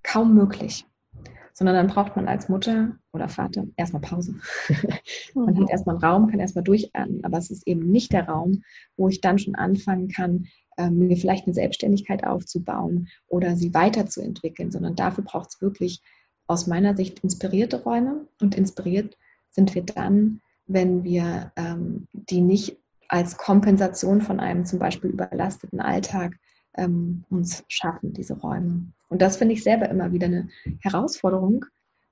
kaum 0.02 0.34
möglich. 0.34 0.86
Sondern 1.52 1.74
dann 1.74 1.88
braucht 1.88 2.14
man 2.14 2.28
als 2.28 2.48
Mutter 2.48 2.96
oder 3.12 3.28
Vater 3.28 3.66
erstmal 3.76 4.00
Pause. 4.00 4.36
man 5.34 5.48
hat 5.48 5.64
mhm. 5.64 5.68
erstmal 5.68 5.96
einen 5.96 6.04
Raum, 6.04 6.30
kann 6.30 6.40
erstmal 6.40 6.64
durchatmen, 6.64 7.24
aber 7.24 7.36
es 7.36 7.50
ist 7.50 7.66
eben 7.66 7.90
nicht 7.90 8.12
der 8.12 8.28
Raum, 8.28 8.62
wo 8.96 9.08
ich 9.08 9.20
dann 9.20 9.38
schon 9.38 9.56
anfangen 9.56 10.08
kann, 10.08 10.46
mir 10.90 11.16
vielleicht 11.16 11.46
eine 11.46 11.54
Selbstständigkeit 11.54 12.24
aufzubauen 12.24 13.08
oder 13.26 13.56
sie 13.56 13.74
weiterzuentwickeln, 13.74 14.70
sondern 14.70 14.94
dafür 14.94 15.24
braucht 15.24 15.50
es 15.50 15.60
wirklich 15.60 16.00
aus 16.46 16.66
meiner 16.66 16.96
Sicht 16.96 17.20
inspirierte 17.20 17.82
Räume 17.82 18.26
und 18.40 18.56
inspiriert 18.56 19.16
sind 19.50 19.74
wir 19.74 19.82
dann, 19.82 20.40
wenn 20.66 21.04
wir 21.04 21.52
ähm, 21.56 22.06
die 22.12 22.40
nicht 22.40 22.76
als 23.08 23.36
Kompensation 23.36 24.20
von 24.20 24.38
einem 24.38 24.66
zum 24.66 24.78
Beispiel 24.78 25.10
überlasteten 25.10 25.80
Alltag 25.80 26.38
ähm, 26.76 27.24
uns 27.30 27.64
schaffen, 27.68 28.12
diese 28.12 28.34
Räume. 28.34 28.92
Und 29.08 29.22
das 29.22 29.38
finde 29.38 29.54
ich 29.54 29.62
selber 29.62 29.88
immer 29.88 30.12
wieder 30.12 30.26
eine 30.26 30.48
Herausforderung, 30.80 31.64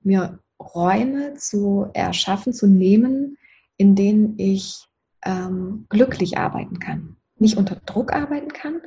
mir 0.02 0.38
Räume 0.61 1.35
zu 1.35 1.88
erschaffen, 1.92 2.52
zu 2.52 2.66
nehmen, 2.66 3.37
in 3.76 3.94
denen 3.94 4.38
ich 4.38 4.87
ähm, 5.25 5.87
glücklich 5.90 6.38
arbeiten 6.38 6.78
kann. 6.78 7.16
Nicht 7.38 7.57
unter 7.57 7.76
Druck 7.87 8.12
arbeiten 8.12 8.49
kann, 8.49 8.81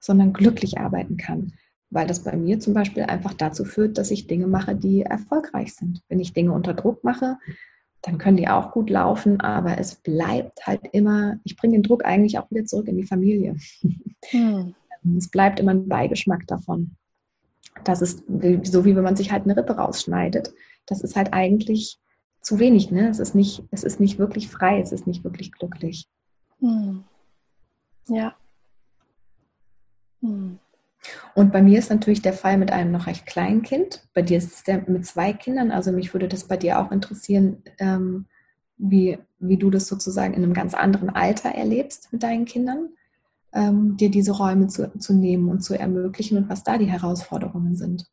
sondern 0.00 0.32
glücklich 0.32 0.78
arbeiten 0.78 1.16
kann. 1.16 1.52
Weil 1.90 2.06
das 2.06 2.24
bei 2.24 2.36
mir 2.36 2.60
zum 2.60 2.74
Beispiel 2.74 3.04
einfach 3.04 3.34
dazu 3.34 3.64
führt, 3.64 3.98
dass 3.98 4.10
ich 4.10 4.26
Dinge 4.26 4.46
mache, 4.46 4.74
die 4.74 5.02
erfolgreich 5.02 5.74
sind. 5.74 6.02
Wenn 6.08 6.20
ich 6.20 6.32
Dinge 6.32 6.52
unter 6.52 6.74
Druck 6.74 7.04
mache, 7.04 7.38
dann 8.02 8.18
können 8.18 8.36
die 8.36 8.48
auch 8.48 8.72
gut 8.72 8.90
laufen, 8.90 9.40
aber 9.40 9.78
es 9.78 9.96
bleibt 9.96 10.66
halt 10.66 10.82
immer, 10.92 11.38
ich 11.44 11.56
bringe 11.56 11.74
den 11.74 11.82
Druck 11.82 12.04
eigentlich 12.04 12.38
auch 12.38 12.50
wieder 12.50 12.64
zurück 12.64 12.88
in 12.88 12.96
die 12.96 13.06
Familie. 13.06 13.56
Hm. 14.30 14.74
Es 15.16 15.28
bleibt 15.28 15.60
immer 15.60 15.70
ein 15.70 15.86
Beigeschmack 15.86 16.48
davon. 16.48 16.96
Das 17.84 18.02
ist 18.02 18.24
so, 18.64 18.84
wie 18.84 18.96
wenn 18.96 19.04
man 19.04 19.14
sich 19.14 19.30
halt 19.30 19.44
eine 19.44 19.56
Rippe 19.56 19.76
rausschneidet. 19.76 20.52
Das 20.86 21.00
ist 21.00 21.14
halt 21.14 21.32
eigentlich 21.32 22.00
zu 22.40 22.58
wenig. 22.58 22.90
Ne? 22.90 23.08
Es, 23.08 23.20
ist 23.20 23.36
nicht, 23.36 23.62
es 23.70 23.84
ist 23.84 24.00
nicht 24.00 24.18
wirklich 24.18 24.48
frei, 24.48 24.80
es 24.80 24.90
ist 24.90 25.06
nicht 25.06 25.22
wirklich 25.22 25.52
glücklich. 25.52 26.08
Hm. 26.58 27.04
Ja. 28.08 28.34
Hm. 30.20 30.58
Und 31.34 31.52
bei 31.52 31.62
mir 31.62 31.78
ist 31.78 31.90
natürlich 31.90 32.22
der 32.22 32.32
Fall 32.32 32.58
mit 32.58 32.72
einem 32.72 32.90
noch 32.90 33.06
recht 33.06 33.26
kleinen 33.26 33.62
Kind. 33.62 34.06
Bei 34.14 34.22
dir 34.22 34.38
ist 34.38 34.52
es 34.52 34.64
der 34.64 34.82
mit 34.88 35.06
zwei 35.06 35.32
Kindern. 35.32 35.70
Also 35.70 35.92
mich 35.92 36.12
würde 36.12 36.28
das 36.28 36.44
bei 36.44 36.56
dir 36.56 36.80
auch 36.80 36.90
interessieren, 36.90 37.62
ähm, 37.78 38.26
wie, 38.76 39.18
wie 39.38 39.56
du 39.56 39.70
das 39.70 39.86
sozusagen 39.86 40.34
in 40.34 40.42
einem 40.42 40.54
ganz 40.54 40.74
anderen 40.74 41.10
Alter 41.10 41.50
erlebst 41.50 42.12
mit 42.12 42.22
deinen 42.22 42.44
Kindern, 42.44 42.90
ähm, 43.52 43.96
dir 43.96 44.10
diese 44.10 44.32
Räume 44.32 44.66
zu, 44.68 44.90
zu 44.98 45.14
nehmen 45.14 45.48
und 45.48 45.60
zu 45.60 45.78
ermöglichen 45.78 46.38
und 46.38 46.48
was 46.48 46.64
da 46.64 46.76
die 46.76 46.90
Herausforderungen 46.90 47.76
sind. 47.76 48.06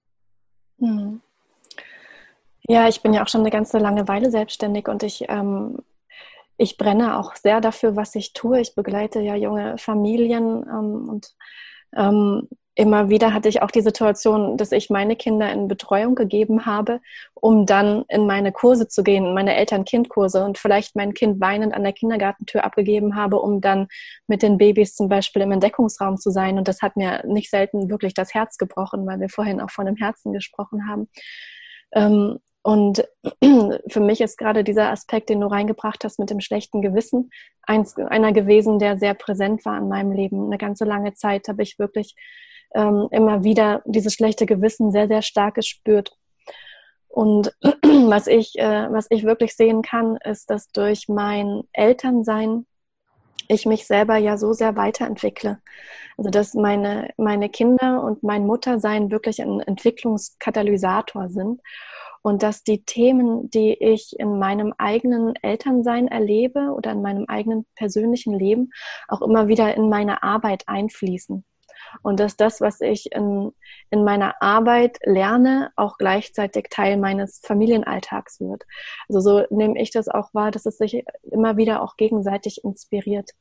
Hm. 0.80 1.22
Ja, 2.68 2.88
ich 2.88 3.02
bin 3.02 3.14
ja 3.14 3.24
auch 3.24 3.28
schon 3.28 3.42
eine 3.42 3.52
ganze 3.52 3.78
lange 3.78 4.08
Weile 4.08 4.32
selbstständig 4.32 4.88
und 4.88 5.04
ich, 5.04 5.26
ähm, 5.28 5.80
ich 6.58 6.78
brenne 6.78 7.18
auch 7.18 7.36
sehr 7.36 7.62
dafür, 7.62 7.96
was 7.96 8.16
ich 8.16 8.34
tue. 8.34 8.60
Ich 8.60 8.76
begleite 8.76 9.20
ja 9.20 9.36
junge 9.36 9.78
Familien 9.78 10.66
ähm, 10.70 11.10
und 11.10 11.34
ähm, 11.96 12.48
immer 12.76 13.10
wieder 13.10 13.34
hatte 13.34 13.50
ich 13.50 13.62
auch 13.62 13.70
die 13.70 13.82
Situation, 13.82 14.58
dass 14.58 14.72
ich 14.72 14.90
meine 14.90 15.16
Kinder 15.16 15.52
in 15.52 15.68
Betreuung 15.68 16.16
gegeben 16.16 16.66
habe, 16.66 17.02
um 17.36 17.66
dann 17.66 18.04
in 18.08 18.26
meine 18.26 18.52
Kurse 18.52 18.88
zu 18.88 19.04
gehen, 19.04 19.26
in 19.26 19.34
meine 19.34 19.56
Eltern-Kind-Kurse 19.56 20.44
und 20.44 20.58
vielleicht 20.58 20.96
mein 20.96 21.14
Kind 21.14 21.40
weinend 21.40 21.74
an 21.74 21.84
der 21.84 21.94
Kindergartentür 21.94 22.64
abgegeben 22.64 23.16
habe, 23.16 23.40
um 23.40 23.62
dann 23.62 23.88
mit 24.28 24.42
den 24.42 24.58
Babys 24.58 24.96
zum 24.96 25.08
Beispiel 25.08 25.44
im 25.44 25.52
Entdeckungsraum 25.52 26.18
zu 26.18 26.32
sein. 26.32 26.58
Und 26.58 26.68
das 26.68 26.82
hat 26.82 26.96
mir 26.96 27.24
nicht 27.28 27.52
selten 27.52 27.90
wirklich 27.90 28.16
das 28.16 28.34
Herz 28.34 28.58
gebrochen, 28.58 29.06
weil 29.06 29.20
wir 29.20 29.30
vorhin 29.30 29.62
auch 29.62 29.72
von 29.72 29.86
dem 29.86 29.96
Herzen 29.96 30.34
gesprochen 30.34 30.88
haben. 30.90 31.10
Ähm, 31.92 32.40
und 32.64 33.06
für 33.90 34.00
mich 34.00 34.22
ist 34.22 34.38
gerade 34.38 34.64
dieser 34.64 34.90
Aspekt, 34.90 35.30
den 35.30 35.42
du 35.42 35.48
reingebracht 35.48 36.04
hast 36.06 36.18
mit 36.18 36.30
dem 36.30 36.40
schlechten 36.40 36.82
Gewissen, 36.82 37.30
eins, 37.62 37.98
einer 37.98 38.32
gewesen, 38.32 38.80
der 38.80 38.98
sehr 38.98 39.14
präsent 39.14 39.66
war 39.66 39.78
in 39.78 39.90
meinem 39.90 40.14
Leben. 40.14 40.46
Eine 40.46 40.58
ganze 40.58 40.86
lange 40.86 41.14
Zeit 41.14 41.50
habe 41.50 41.62
ich 41.62 41.78
wirklich 41.78 42.16
ähm, 42.74 43.10
immer 43.12 43.44
wieder 43.44 43.84
dieses 43.86 44.14
schlechte 44.14 44.46
Gewissen 44.46 44.92
sehr, 44.92 45.10
sehr 45.10 45.22
stark 45.22 45.56
gespürt. 45.56 46.18
Und 47.10 47.54
was 47.62 48.28
ich, 48.28 48.58
äh, 48.58 48.88
was 48.90 49.08
ich 49.10 49.26
wirklich 49.26 49.56
sehen 49.58 49.82
kann, 49.82 50.18
ist, 50.24 50.50
dass 50.50 50.70
durch 50.70 51.10
mein 51.10 51.64
Elternsein 51.74 52.66
ich 53.50 53.66
mich 53.66 53.86
selber 53.86 54.16
ja 54.16 54.38
so 54.38 54.54
sehr 54.54 54.78
weiterentwickle. 54.78 55.60
Also 56.18 56.30
dass 56.30 56.54
meine, 56.54 57.10
meine 57.18 57.50
Kinder 57.50 58.02
und 58.02 58.24
mein 58.24 58.48
Muttersein 58.48 59.12
wirklich 59.12 59.42
ein 59.42 59.60
Entwicklungskatalysator 59.60 61.28
sind 61.28 61.60
und 62.24 62.42
dass 62.42 62.64
die 62.64 62.84
Themen, 62.84 63.50
die 63.52 63.74
ich 63.74 64.18
in 64.18 64.40
meinem 64.40 64.74
eigenen 64.78 65.36
Elternsein 65.42 66.08
erlebe 66.08 66.72
oder 66.74 66.92
in 66.92 67.02
meinem 67.02 67.26
eigenen 67.28 67.66
persönlichen 67.76 68.34
Leben, 68.34 68.72
auch 69.10 69.22
immer 69.22 69.48
wieder 69.48 69.76
in 69.76 69.90
meine 69.90 70.24
Arbeit 70.24 70.64
einfließen. 70.68 71.46
Und 72.02 72.20
dass 72.20 72.38
das, 72.38 72.62
was 72.62 72.82
ich 72.82 73.12
in, 73.12 73.52
in 73.92 74.06
meiner 74.06 74.42
Arbeit 74.42 74.98
lerne, 75.04 75.72
auch 75.76 75.98
gleichzeitig 75.98 76.68
Teil 76.70 76.98
meines 76.98 77.42
Familienalltags 77.44 78.40
wird. 78.40 78.64
Also 79.10 79.20
so 79.20 79.46
nehme 79.50 79.80
ich 79.80 79.92
das 79.92 80.08
auch 80.08 80.34
wahr, 80.34 80.50
dass 80.50 80.66
es 80.66 80.78
sich 80.78 81.04
immer 81.24 81.58
wieder 81.58 81.84
auch 81.84 81.98
gegenseitig 81.98 82.64
inspiriert. 82.64 83.32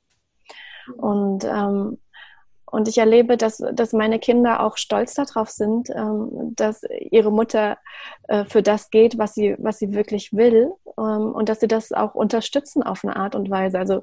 Und 0.97 1.45
ähm, 1.45 1.99
und 2.73 2.89
ich 2.89 2.97
erlebe, 2.97 3.37
dass, 3.37 3.63
dass 3.75 3.93
meine 3.93 4.19
Kinder 4.19 4.61
auch 4.65 4.79
stolz 4.79 5.13
darauf 5.13 5.51
sind, 5.51 5.91
ähm, 5.91 6.55
dass 6.57 6.83
ihre 7.11 7.31
Mutter 7.31 7.77
äh, 8.29 8.47
für 8.47 8.63
das 8.63 8.89
geht, 8.89 9.19
was 9.19 9.35
sie, 9.35 9.55
was 9.59 9.79
sie 9.79 9.93
wirklich 9.93 10.33
will 10.33 10.73
ähm, 10.99 11.33
und 11.33 11.51
dass 11.51 11.61
sie 11.61 11.69
das 11.69 11.93
auch 11.93 12.15
unterstützen 12.15 12.83
auf 12.83 13.05
eine 13.05 13.17
Art 13.17 13.35
und 13.35 13.51
Weise. 13.51 13.79
Also 13.79 14.03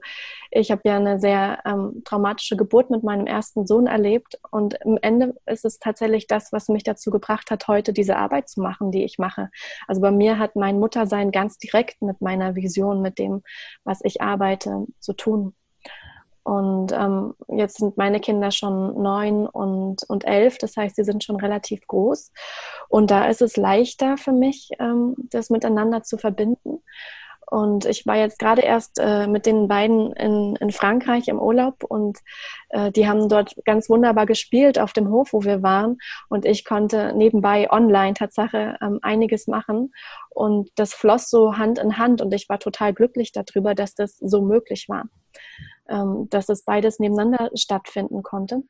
ich 0.52 0.70
habe 0.70 0.84
ja 0.86 0.98
eine 0.98 1.20
sehr 1.20 1.58
ähm, 1.66 2.04
traumatische 2.06 2.56
Geburt 2.56 2.92
mit 2.92 3.02
meinem 3.02 3.26
ersten 3.26 3.66
Sohn 3.66 3.88
erlebt 3.88 4.40
und 4.52 4.76
im 4.86 5.00
Ende 5.02 5.36
ist 5.48 5.66
es 5.66 5.80
tatsächlich 5.80 6.28
das, 6.28 6.54
was 6.54 6.70
mich 6.70 6.84
dazu 6.84 7.10
gebracht 7.10 7.50
hat, 7.50 7.68
heute 7.68 7.92
diese 7.92 8.18
Arbeit 8.18 8.50
zu 8.50 8.62
machen, 8.62 8.92
die 8.92 9.04
ich 9.04 9.18
mache. 9.18 9.50
Also 9.88 10.00
bei 10.00 10.12
mir 10.12 10.38
hat 10.38 10.56
mein 10.56 10.80
Muttersein 10.80 11.32
ganz 11.32 11.58
direkt 11.58 12.04
mit 12.04 12.22
meiner 12.22 12.56
Vision, 12.56 13.02
mit 13.02 13.18
dem, 13.18 13.42
was 13.84 14.02
ich 14.04 14.22
arbeite, 14.22 14.86
zu 15.00 15.14
tun. 15.14 15.56
Und 16.43 16.91
ähm, 16.93 17.36
jetzt 17.48 17.77
sind 17.77 17.98
meine 17.98 18.19
Kinder 18.19 18.51
schon 18.51 19.01
neun 19.01 19.46
und, 19.46 20.03
und 20.08 20.25
elf, 20.25 20.58
das 20.58 20.77
heißt, 20.77 20.96
sie 20.96 21.03
sind 21.03 21.24
schon 21.24 21.36
relativ 21.36 21.86
groß. 21.88 22.31
Und 22.88 23.12
da 23.12 23.27
ist 23.27 23.41
es 23.41 23.58
leichter 23.58 24.17
für 24.17 24.31
mich, 24.31 24.69
ähm, 24.79 25.15
das 25.29 25.50
miteinander 25.50 26.03
zu 26.03 26.17
verbinden. 26.17 26.81
Und 27.50 27.86
ich 27.86 28.05
war 28.05 28.15
jetzt 28.15 28.38
gerade 28.38 28.62
erst 28.62 29.00
äh, 29.00 29.25
mit 29.25 29.48
den 29.48 29.67
beiden 29.67 30.13
in, 30.13 30.55
in 30.58 30.72
Frankreich 30.72 31.27
im 31.27 31.39
Urlaub 31.39 31.84
und 31.84 32.19
äh, 32.69 32.91
die 32.91 33.08
haben 33.08 33.27
dort 33.27 33.55
ganz 33.65 33.89
wunderbar 33.89 34.27
gespielt 34.27 34.77
auf 34.77 34.93
dem 34.93 35.10
Hof, 35.10 35.34
wo 35.34 35.43
wir 35.43 35.63
waren. 35.63 35.98
Und 36.29 36.46
ich 36.46 36.63
konnte 36.63 37.12
nebenbei 37.15 37.72
online 37.72 38.13
Tatsache 38.13 38.77
ähm, 38.81 39.00
einiges 39.01 39.48
machen. 39.48 39.93
Und 40.29 40.69
das 40.75 40.93
floss 40.93 41.31
so 41.31 41.58
Hand 41.58 41.79
in 41.79 41.98
Hand 41.98 42.22
und 42.22 42.31
ich 42.36 42.48
war 42.50 42.60
total 42.60 42.93
glücklich 42.93 43.31
darüber, 43.31 43.74
dass 43.74 43.96
das 43.96 44.17
so 44.17 44.43
möglich 44.43 44.86
war 44.88 45.05
dass 46.29 46.50
es 46.50 46.63
beides 46.63 47.00
nebeneinander 47.00 47.50
stattfinden 47.55 48.24
konnte. 48.24 48.63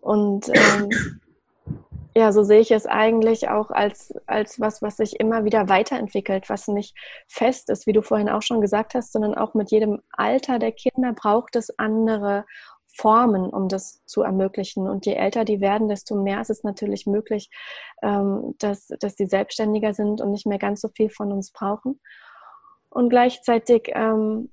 Und 0.00 0.50
ähm, 0.52 0.88
ja, 2.16 2.30
so 2.32 2.42
sehe 2.42 2.60
ich 2.60 2.70
es 2.70 2.86
eigentlich 2.86 3.48
auch 3.48 3.70
als, 3.70 4.14
als 4.26 4.60
was, 4.60 4.82
was 4.82 4.98
sich 4.98 5.18
immer 5.18 5.44
wieder 5.44 5.68
weiterentwickelt, 5.68 6.48
was 6.48 6.68
nicht 6.68 6.94
fest 7.26 7.70
ist, 7.70 7.86
wie 7.86 7.92
du 7.92 8.02
vorhin 8.02 8.28
auch 8.28 8.42
schon 8.42 8.60
gesagt 8.60 8.94
hast, 8.94 9.12
sondern 9.12 9.34
auch 9.34 9.54
mit 9.54 9.70
jedem 9.70 10.02
Alter 10.10 10.58
der 10.58 10.72
Kinder 10.72 11.12
braucht 11.12 11.56
es 11.56 11.76
andere 11.78 12.44
Formen, 12.96 13.50
um 13.50 13.68
das 13.68 14.04
zu 14.06 14.22
ermöglichen. 14.22 14.86
Und 14.86 15.06
je 15.06 15.14
älter 15.14 15.44
die 15.44 15.60
werden, 15.60 15.88
desto 15.88 16.14
mehr 16.14 16.40
ist 16.40 16.50
es 16.50 16.62
natürlich 16.62 17.06
möglich, 17.06 17.50
ähm, 18.02 18.54
dass, 18.58 18.88
dass 19.00 19.16
die 19.16 19.26
selbstständiger 19.26 19.94
sind 19.94 20.20
und 20.20 20.30
nicht 20.30 20.46
mehr 20.46 20.58
ganz 20.58 20.80
so 20.80 20.88
viel 20.88 21.10
von 21.10 21.32
uns 21.32 21.50
brauchen. 21.50 22.00
Und 22.90 23.08
gleichzeitig 23.08 23.90
ähm, 23.94 24.50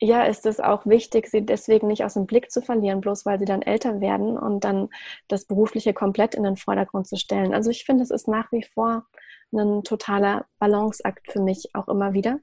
ja, 0.00 0.22
ist 0.22 0.46
es 0.46 0.60
auch 0.60 0.86
wichtig, 0.86 1.28
sie 1.28 1.44
deswegen 1.44 1.88
nicht 1.88 2.04
aus 2.04 2.14
dem 2.14 2.26
Blick 2.26 2.52
zu 2.52 2.62
verlieren, 2.62 3.00
bloß 3.00 3.26
weil 3.26 3.38
sie 3.38 3.44
dann 3.44 3.62
älter 3.62 4.00
werden 4.00 4.38
und 4.38 4.64
dann 4.64 4.88
das 5.26 5.44
Berufliche 5.44 5.92
komplett 5.92 6.34
in 6.34 6.44
den 6.44 6.56
Vordergrund 6.56 7.08
zu 7.08 7.16
stellen. 7.16 7.52
Also 7.52 7.70
ich 7.70 7.84
finde, 7.84 8.04
es 8.04 8.10
ist 8.10 8.28
nach 8.28 8.52
wie 8.52 8.62
vor 8.62 9.06
ein 9.52 9.82
totaler 9.82 10.46
Balanceakt 10.58 11.32
für 11.32 11.40
mich 11.40 11.70
auch 11.74 11.88
immer 11.88 12.12
wieder. 12.12 12.38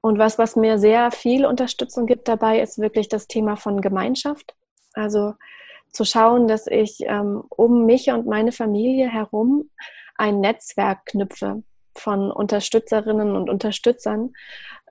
Und 0.00 0.18
was, 0.18 0.36
was 0.36 0.56
mir 0.56 0.78
sehr 0.78 1.12
viel 1.12 1.46
Unterstützung 1.46 2.06
gibt 2.06 2.26
dabei, 2.26 2.60
ist 2.60 2.78
wirklich 2.78 3.08
das 3.08 3.28
Thema 3.28 3.56
von 3.56 3.80
Gemeinschaft. 3.80 4.56
Also 4.94 5.34
zu 5.92 6.04
schauen, 6.04 6.48
dass 6.48 6.66
ich 6.66 6.98
ähm, 7.02 7.44
um 7.50 7.86
mich 7.86 8.10
und 8.10 8.26
meine 8.26 8.50
Familie 8.50 9.08
herum 9.08 9.70
ein 10.16 10.40
Netzwerk 10.40 11.06
knüpfe 11.06 11.62
von 11.94 12.30
Unterstützerinnen 12.30 13.36
und 13.36 13.50
Unterstützern, 13.50 14.32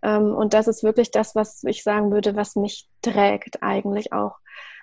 ähm, 0.03 0.33
und 0.33 0.53
das 0.53 0.67
ist 0.67 0.83
wirklich 0.83 1.11
das, 1.11 1.35
was 1.35 1.63
ich 1.63 1.83
sagen 1.83 2.11
würde, 2.11 2.35
was 2.35 2.55
mich 2.55 2.87
trägt 3.01 3.61
eigentlich 3.61 4.13
auch. 4.13 4.37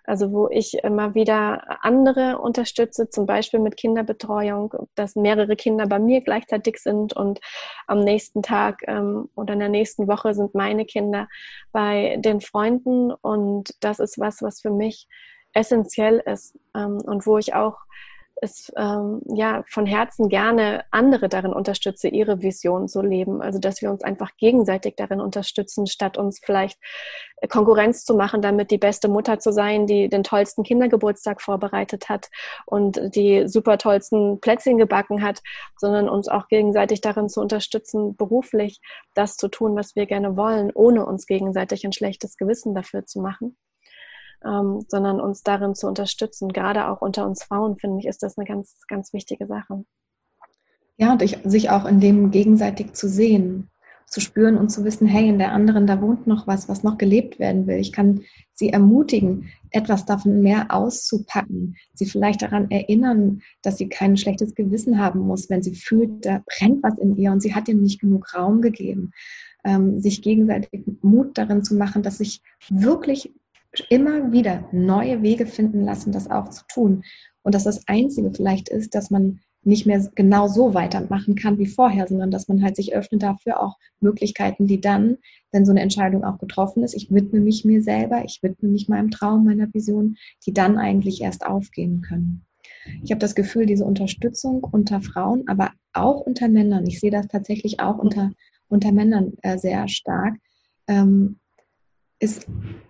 Also 0.05 0.33
wo 0.33 0.49
ich 0.49 0.79
immer 0.85 1.15
wieder 1.15 1.85
andere 1.85 2.39
unterstütze, 2.39 3.11
zum 3.11 3.27
Beispiel 3.27 3.61
mit 3.61 3.77
Kinderbetreuung, 3.77 4.73
dass 4.95 5.17
mehrere 5.17 5.55
Kinder 5.55 5.87
bei 5.87 5.99
mir 5.99 6.23
gleichzeitig 6.23 6.79
sind 6.79 7.13
und 7.13 7.41
am 7.87 8.01
nächsten 8.01 8.43
Tag 8.43 8.81
ähm, 8.87 9.29
oder 9.35 9.53
in 9.53 9.59
der 9.59 9.69
nächsten 9.69 10.09
Woche 10.09 10.33
sind 10.33 10.55
meine 10.55 10.87
Kinder 10.87 11.29
bei 11.73 12.17
den 12.21 12.41
Freunden. 12.41 13.13
Und 13.13 13.75
das 13.81 13.99
ist 13.99 14.19
was, 14.19 14.41
was 14.41 14.63
für 14.63 14.71
mich 14.71 15.09
essentiell 15.53 16.23
ist 16.25 16.59
ähm, 16.75 17.03
und 17.05 17.27
wo 17.27 17.37
ich 17.37 17.55
auch 17.55 17.77
es 18.41 18.73
ähm, 18.77 19.21
ja 19.35 19.65
von 19.69 19.87
Herzen 19.87 20.29
gerne 20.29 20.85
andere 20.91 21.29
darin 21.29 21.53
unterstütze, 21.53 22.09
ihre 22.09 22.43
Vision 22.43 22.89
zu 22.89 23.03
leben. 23.03 23.43
Also 23.43 23.59
dass 23.59 23.83
wir 23.83 23.91
uns 23.91 24.03
einfach 24.03 24.31
gegenseitig 24.37 24.95
darin 24.97 25.21
unterstützen, 25.21 25.87
statt 25.87 26.17
uns 26.17 26.41
vielleicht 26.45 26.79
äh, 27.41 27.49
Konkurrenz 27.49 28.05
zu 28.05 28.15
machen, 28.15 28.43
damit 28.43 28.71
die 28.71 28.79
beste 28.79 29.09
Mutter 29.09 29.39
zu 29.39 29.53
sein, 29.53 29.87
die 29.87 30.09
den 30.09 30.23
tollsten 30.23 30.63
Kindergeburtstag 30.63 31.43
vorbereitet 31.43 32.09
hat 32.09 32.29
und 32.67 33.01
die 33.15 33.49
super 33.49 33.79
tollsten 33.79 34.41
Plätzchen 34.41 34.79
gebacken 34.79 35.23
hat, 35.23 35.41
sondern 35.77 36.09
uns 36.09 36.29
auch 36.29 36.49
gegenseitig 36.49 37.01
darin 37.01 37.29
zu 37.29 37.41
unterstützen, 37.41 38.17
beruflich 38.17 38.81
das 39.15 39.37
zu 39.37 39.49
tun, 39.49 39.77
was 39.77 39.97
wir 39.97 40.07
gerne 40.07 40.37
wollen, 40.37 40.71
ohne 40.75 41.07
uns 41.07 41.27
gegenseitig 41.27 41.85
ein 41.85 41.93
schlechtes 41.93 42.37
Gewissen 42.37 42.75
dafür 42.75 43.07
zu 43.07 43.21
machen 43.21 43.57
ähm, 44.45 44.85
sondern 44.89 45.21
uns 45.21 45.43
darin 45.43 45.75
zu 45.75 45.87
unterstützen. 45.87 46.49
Gerade 46.49 46.89
auch 46.89 47.01
unter 47.01 47.27
uns 47.27 47.45
Frauen, 47.45 47.77
finde 47.77 48.01
ich, 48.01 48.07
ist 48.07 48.23
das 48.23 48.39
eine 48.39 48.47
ganz, 48.47 48.77
ganz 48.89 49.13
wichtige 49.13 49.47
Sache. 49.47 49.85
Ja, 50.97 51.13
und 51.13 51.23
ich, 51.23 51.39
sich 51.45 51.71
auch 51.71 51.85
in 51.85 52.01
dem 52.01 52.31
gegenseitig 52.31 52.93
zu 52.93 53.09
sehen, 53.09 53.71
zu 54.09 54.21
spüren 54.21 54.57
und 54.57 54.71
zu 54.71 54.85
wissen, 54.85 55.07
hey, 55.07 55.29
in 55.29 55.39
der 55.39 55.53
anderen, 55.53 55.87
da 55.87 56.01
wohnt 56.01 56.27
noch 56.27 56.47
was, 56.47 56.69
was 56.69 56.83
noch 56.83 56.99
gelebt 56.99 57.39
werden 57.39 57.67
will. 57.67 57.77
Ich 57.77 57.93
kann 57.93 58.23
sie 58.55 58.71
ermutigen, 58.71 59.51
etwas 59.71 60.07
davon 60.07 60.41
mehr 60.41 60.67
auszupacken, 60.71 61.77
sie 61.95 62.07
vielleicht 62.07 62.43
daran 62.43 62.71
erinnern, 62.71 63.43
dass 63.63 63.77
sie 63.77 63.89
kein 63.89 64.17
schlechtes 64.17 64.55
Gewissen 64.55 64.99
haben 64.99 65.21
muss, 65.21 65.51
wenn 65.51 65.63
sie 65.63 65.75
fühlt, 65.75 66.25
da 66.25 66.43
brennt 66.47 66.83
was 66.83 66.97
in 66.99 67.17
ihr 67.17 67.33
und 67.33 67.43
sie 67.43 67.55
hat 67.55 67.69
ihm 67.69 67.83
nicht 67.83 68.01
genug 68.01 68.35
Raum 68.35 68.63
gegeben. 68.63 69.13
Ähm, 69.65 70.01
sich 70.01 70.23
gegenseitig 70.23 70.85
Mut 71.03 71.37
darin 71.37 71.63
zu 71.63 71.75
machen, 71.75 72.03
dass 72.03 72.21
ich 72.21 72.41
wirklich 72.71 73.35
immer 73.89 74.33
wieder 74.33 74.69
neue 74.73 75.23
Wege 75.23 75.47
finden 75.47 75.85
lassen, 75.85 76.13
das 76.13 76.31
auch 76.31 76.49
zu 76.49 76.65
tun. 76.69 77.05
Und 77.43 77.55
dass 77.55 77.65
das 77.65 77.87
Einzige 77.87 78.33
vielleicht 78.33 78.69
ist, 78.69 78.95
dass 78.95 79.11
man 79.11 79.41
nicht 79.63 79.87
mehr 79.87 80.09
genau 80.15 80.49
so 80.49 80.75
weitermachen 80.75 81.35
kann 81.35 81.59
wie 81.59 81.67
vorher, 81.67 82.07
sondern 82.07 82.31
dass 82.31 82.49
man 82.49 82.63
halt 82.63 82.77
sich 82.77 82.95
öffnet 82.95 83.23
dafür 83.23 83.61
auch 83.61 83.77
Möglichkeiten, 84.01 84.67
die 84.67 84.81
dann, 84.81 85.19
wenn 85.53 85.67
so 85.67 85.73
eine 85.73 85.81
Entscheidung 85.81 86.25
auch 86.25 86.39
getroffen 86.39 86.83
ist, 86.83 86.95
ich 86.95 87.13
widme 87.13 87.41
mich 87.41 87.65
mir 87.65 87.83
selber, 87.83 88.25
ich 88.25 88.39
widme 88.43 88.69
mich 88.71 88.89
meinem 88.89 89.11
Traum, 89.11 89.45
meiner 89.45 89.73
Vision, 89.75 90.17
die 90.47 90.53
dann 90.53 90.79
eigentlich 90.79 91.21
erst 91.21 91.45
aufgehen 91.45 92.03
können. 92.03 92.45
Ich 93.03 93.11
habe 93.11 93.19
das 93.19 93.35
Gefühl, 93.35 93.67
diese 93.67 93.85
Unterstützung 93.85 94.65
unter 94.65 95.01
Frauen, 95.01 95.47
aber 95.49 95.73
auch 95.93 96.21
unter 96.21 96.49
Männern, 96.49 96.87
ich 96.87 97.01
sehe 97.01 97.11
das 97.11 97.29
tatsächlich 97.29 97.81
auch 97.81 97.99
unter, 97.99 98.33
unter 98.69 98.93
Männern 98.93 99.33
äh, 99.43 99.59
sehr 99.59 99.89
stark, 99.89 100.37
ähm, 100.87 101.39
ist 102.21 102.47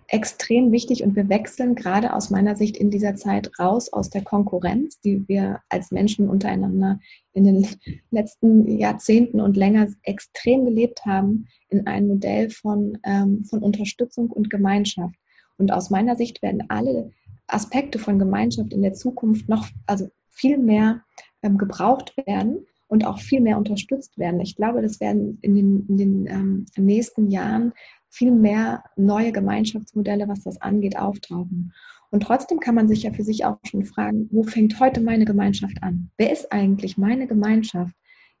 extrem 0.07 0.71
wichtig 0.71 1.03
und 1.03 1.15
wir 1.15 1.29
wechseln 1.29 1.75
gerade 1.75 2.13
aus 2.13 2.31
meiner 2.31 2.55
Sicht 2.55 2.77
in 2.77 2.89
dieser 2.89 3.15
Zeit 3.15 3.51
raus 3.59 3.93
aus 3.93 4.09
der 4.09 4.23
Konkurrenz, 4.23 4.99
die 5.01 5.27
wir 5.27 5.59
als 5.69 5.91
Menschen 5.91 6.29
untereinander 6.29 6.99
in 7.33 7.43
den 7.43 7.67
letzten 8.11 8.67
Jahrzehnten 8.79 9.39
und 9.39 9.55
länger 9.55 9.87
extrem 10.01 10.65
gelebt 10.65 11.05
haben, 11.05 11.47
in 11.69 11.85
ein 11.85 12.07
Modell 12.07 12.49
von, 12.49 12.97
ähm, 13.03 13.45
von 13.45 13.59
Unterstützung 13.59 14.31
und 14.31 14.49
Gemeinschaft. 14.49 15.15
Und 15.57 15.71
aus 15.71 15.91
meiner 15.91 16.15
Sicht 16.15 16.41
werden 16.41 16.63
alle 16.69 17.11
Aspekte 17.45 17.99
von 17.99 18.17
Gemeinschaft 18.17 18.73
in 18.73 18.81
der 18.81 18.93
Zukunft 18.93 19.47
noch, 19.47 19.67
also 19.85 20.09
viel 20.29 20.57
mehr 20.57 21.03
ähm, 21.43 21.57
gebraucht 21.57 22.15
werden 22.25 22.65
und 22.87 23.05
auch 23.05 23.19
viel 23.19 23.41
mehr 23.41 23.57
unterstützt 23.57 24.17
werden. 24.17 24.39
Ich 24.39 24.55
glaube, 24.55 24.81
das 24.81 24.99
werden 24.99 25.37
in 25.41 25.55
den, 25.55 25.85
in 25.87 25.97
den 25.97 26.27
ähm, 26.27 26.65
nächsten 26.75 27.29
Jahren 27.29 27.73
viel 28.09 28.31
mehr 28.31 28.83
neue 28.95 29.31
Gemeinschaftsmodelle, 29.31 30.27
was 30.27 30.43
das 30.43 30.59
angeht, 30.61 30.97
auftauchen. 30.97 31.73
Und 32.11 32.23
trotzdem 32.23 32.59
kann 32.59 32.75
man 32.75 32.87
sich 32.87 33.03
ja 33.03 33.13
für 33.13 33.23
sich 33.23 33.45
auch 33.45 33.59
schon 33.63 33.85
fragen, 33.85 34.27
wo 34.31 34.43
fängt 34.43 34.79
heute 34.79 34.99
meine 35.01 35.25
Gemeinschaft 35.25 35.83
an? 35.83 36.09
Wer 36.17 36.31
ist 36.31 36.51
eigentlich 36.51 36.97
meine 36.97 37.27
Gemeinschaft? 37.27 37.93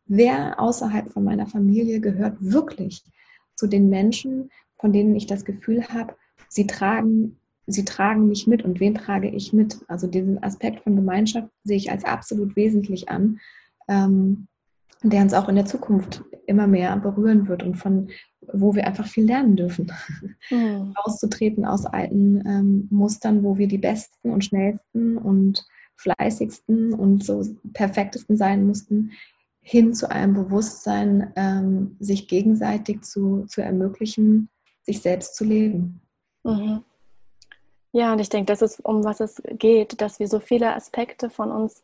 Wer 0.05 0.59
außerhalb 0.59 1.11
von 1.11 1.23
meiner 1.23 1.45
Familie 1.45 1.99
gehört 1.99 2.37
wirklich 2.39 3.03
zu 3.55 3.67
den 3.67 3.89
Menschen, 3.89 4.49
von 4.79 4.91
denen 4.91 5.15
ich 5.15 5.27
das 5.27 5.45
Gefühl 5.45 5.87
habe, 5.89 6.15
sie 6.47 6.65
tragen, 6.65 7.37
sie 7.67 7.85
tragen 7.85 8.27
mich 8.27 8.47
mit 8.47 8.63
und 8.63 8.79
wen 8.79 8.95
trage 8.95 9.29
ich 9.29 9.53
mit? 9.53 9.77
Also 9.87 10.07
diesen 10.07 10.41
Aspekt 10.41 10.81
von 10.83 10.95
Gemeinschaft 10.95 11.49
sehe 11.63 11.77
ich 11.77 11.91
als 11.91 12.05
absolut 12.05 12.55
wesentlich 12.55 13.09
an, 13.09 13.39
ähm, 13.87 14.47
der 15.03 15.21
uns 15.21 15.33
auch 15.35 15.47
in 15.47 15.55
der 15.55 15.65
Zukunft 15.65 16.23
immer 16.47 16.65
mehr 16.65 16.97
berühren 16.97 17.47
wird 17.47 17.61
und 17.61 17.75
von 17.75 18.09
wo 18.53 18.75
wir 18.75 18.85
einfach 18.87 19.07
viel 19.07 19.25
lernen 19.25 19.55
dürfen. 19.55 19.91
Mhm. 20.49 20.93
Auszutreten 20.95 21.65
aus 21.65 21.85
alten 21.85 22.43
ähm, 22.45 22.87
Mustern, 22.89 23.43
wo 23.43 23.57
wir 23.57 23.67
die 23.67 23.77
besten 23.77 24.31
und 24.31 24.43
schnellsten 24.43 25.17
und 25.17 25.65
fleißigsten 25.97 26.93
und 26.93 27.23
so 27.23 27.43
perfektesten 27.73 28.37
sein 28.37 28.65
mussten, 28.65 29.11
hin 29.61 29.93
zu 29.93 30.09
einem 30.09 30.33
Bewusstsein, 30.33 31.33
ähm, 31.35 31.97
sich 31.99 32.27
gegenseitig 32.27 33.01
zu, 33.01 33.45
zu 33.47 33.61
ermöglichen, 33.61 34.49
sich 34.81 35.01
selbst 35.01 35.35
zu 35.35 35.43
leben. 35.43 36.01
Mhm. 36.43 36.83
Ja, 37.91 38.13
und 38.13 38.19
ich 38.19 38.29
denke, 38.29 38.45
das 38.45 38.61
ist, 38.61 38.85
um 38.85 39.03
was 39.03 39.19
es 39.19 39.41
geht, 39.49 39.99
dass 39.99 40.19
wir 40.19 40.27
so 40.27 40.39
viele 40.39 40.75
Aspekte 40.75 41.29
von 41.29 41.51
uns 41.51 41.81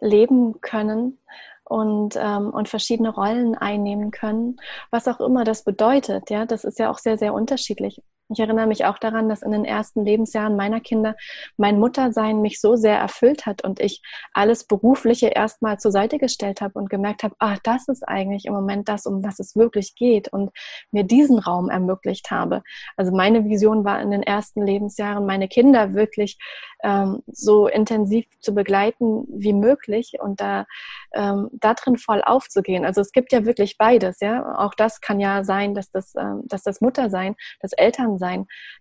leben 0.00 0.60
können 0.60 1.18
und, 1.68 2.16
ähm, 2.16 2.50
und 2.50 2.68
verschiedene 2.68 3.10
Rollen 3.10 3.54
einnehmen 3.54 4.10
können, 4.10 4.56
was 4.90 5.08
auch 5.08 5.20
immer 5.20 5.44
das 5.44 5.64
bedeutet. 5.64 6.30
Ja, 6.30 6.46
das 6.46 6.64
ist 6.64 6.78
ja 6.78 6.90
auch 6.90 6.98
sehr, 6.98 7.18
sehr 7.18 7.34
unterschiedlich. 7.34 8.02
Ich 8.30 8.40
erinnere 8.40 8.66
mich 8.66 8.84
auch 8.84 8.98
daran, 8.98 9.30
dass 9.30 9.40
in 9.40 9.52
den 9.52 9.64
ersten 9.64 10.04
Lebensjahren 10.04 10.54
meiner 10.54 10.80
Kinder 10.80 11.16
mein 11.56 11.78
Muttersein 11.78 12.42
mich 12.42 12.60
so 12.60 12.76
sehr 12.76 12.98
erfüllt 12.98 13.46
hat 13.46 13.64
und 13.64 13.80
ich 13.80 14.02
alles 14.34 14.64
Berufliche 14.64 15.28
erstmal 15.28 15.78
zur 15.78 15.92
Seite 15.92 16.18
gestellt 16.18 16.60
habe 16.60 16.78
und 16.78 16.90
gemerkt 16.90 17.22
habe, 17.22 17.34
ah, 17.38 17.56
das 17.62 17.88
ist 17.88 18.06
eigentlich 18.06 18.44
im 18.44 18.52
Moment 18.52 18.88
das, 18.90 19.06
um 19.06 19.24
was 19.24 19.38
es 19.38 19.56
wirklich 19.56 19.94
geht 19.94 20.30
und 20.30 20.50
mir 20.90 21.04
diesen 21.04 21.38
Raum 21.38 21.70
ermöglicht 21.70 22.30
habe. 22.30 22.62
Also 22.96 23.12
meine 23.12 23.46
Vision 23.46 23.84
war 23.86 24.02
in 24.02 24.10
den 24.10 24.22
ersten 24.22 24.62
Lebensjahren, 24.62 25.24
meine 25.24 25.48
Kinder 25.48 25.94
wirklich 25.94 26.36
ähm, 26.84 27.22
so 27.26 27.66
intensiv 27.66 28.26
zu 28.40 28.54
begleiten 28.54 29.24
wie 29.30 29.54
möglich 29.54 30.12
und 30.20 30.40
da 30.40 30.66
ähm, 31.14 31.48
darin 31.52 31.96
voll 31.96 32.22
aufzugehen. 32.22 32.84
Also 32.84 33.00
es 33.00 33.12
gibt 33.12 33.32
ja 33.32 33.46
wirklich 33.46 33.78
beides, 33.78 34.20
ja. 34.20 34.58
Auch 34.58 34.74
das 34.74 35.00
kann 35.00 35.18
ja 35.18 35.44
sein, 35.44 35.74
dass 35.74 35.90
das, 35.90 36.14
ähm, 36.14 36.42
dass 36.44 36.62
das 36.62 36.82
Muttersein, 36.82 37.34
das 37.60 37.72
Elternsein 37.72 38.17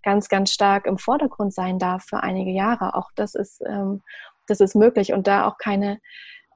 ganz, 0.03 0.29
ganz 0.29 0.51
stark 0.51 0.85
im 0.85 0.97
Vordergrund 0.97 1.53
sein 1.53 1.79
darf 1.79 2.05
für 2.05 2.21
einige 2.23 2.51
Jahre. 2.51 2.95
Auch 2.95 3.09
das 3.15 3.35
ist, 3.35 3.61
ähm, 3.65 4.01
das 4.47 4.59
ist 4.59 4.75
möglich 4.75 5.13
und 5.13 5.27
da 5.27 5.47
auch 5.47 5.57
keine 5.57 5.99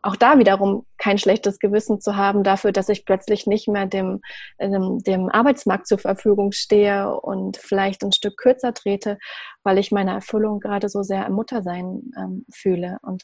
auch 0.03 0.15
da 0.15 0.39
wiederum 0.39 0.85
kein 0.97 1.17
schlechtes 1.17 1.59
Gewissen 1.59 2.01
zu 2.01 2.15
haben 2.15 2.43
dafür, 2.43 2.71
dass 2.71 2.89
ich 2.89 3.05
plötzlich 3.05 3.45
nicht 3.45 3.67
mehr 3.67 3.85
dem, 3.85 4.21
dem, 4.59 4.99
dem, 4.99 5.29
Arbeitsmarkt 5.29 5.87
zur 5.87 5.99
Verfügung 5.99 6.51
stehe 6.51 7.13
und 7.19 7.57
vielleicht 7.57 8.03
ein 8.03 8.11
Stück 8.11 8.37
kürzer 8.37 8.73
trete, 8.73 9.19
weil 9.63 9.77
ich 9.77 9.91
meine 9.91 10.11
Erfüllung 10.11 10.59
gerade 10.59 10.89
so 10.89 11.03
sehr 11.03 11.25
im 11.27 11.33
Muttersein 11.33 12.11
ähm, 12.17 12.45
fühle. 12.51 12.97
Und, 13.03 13.23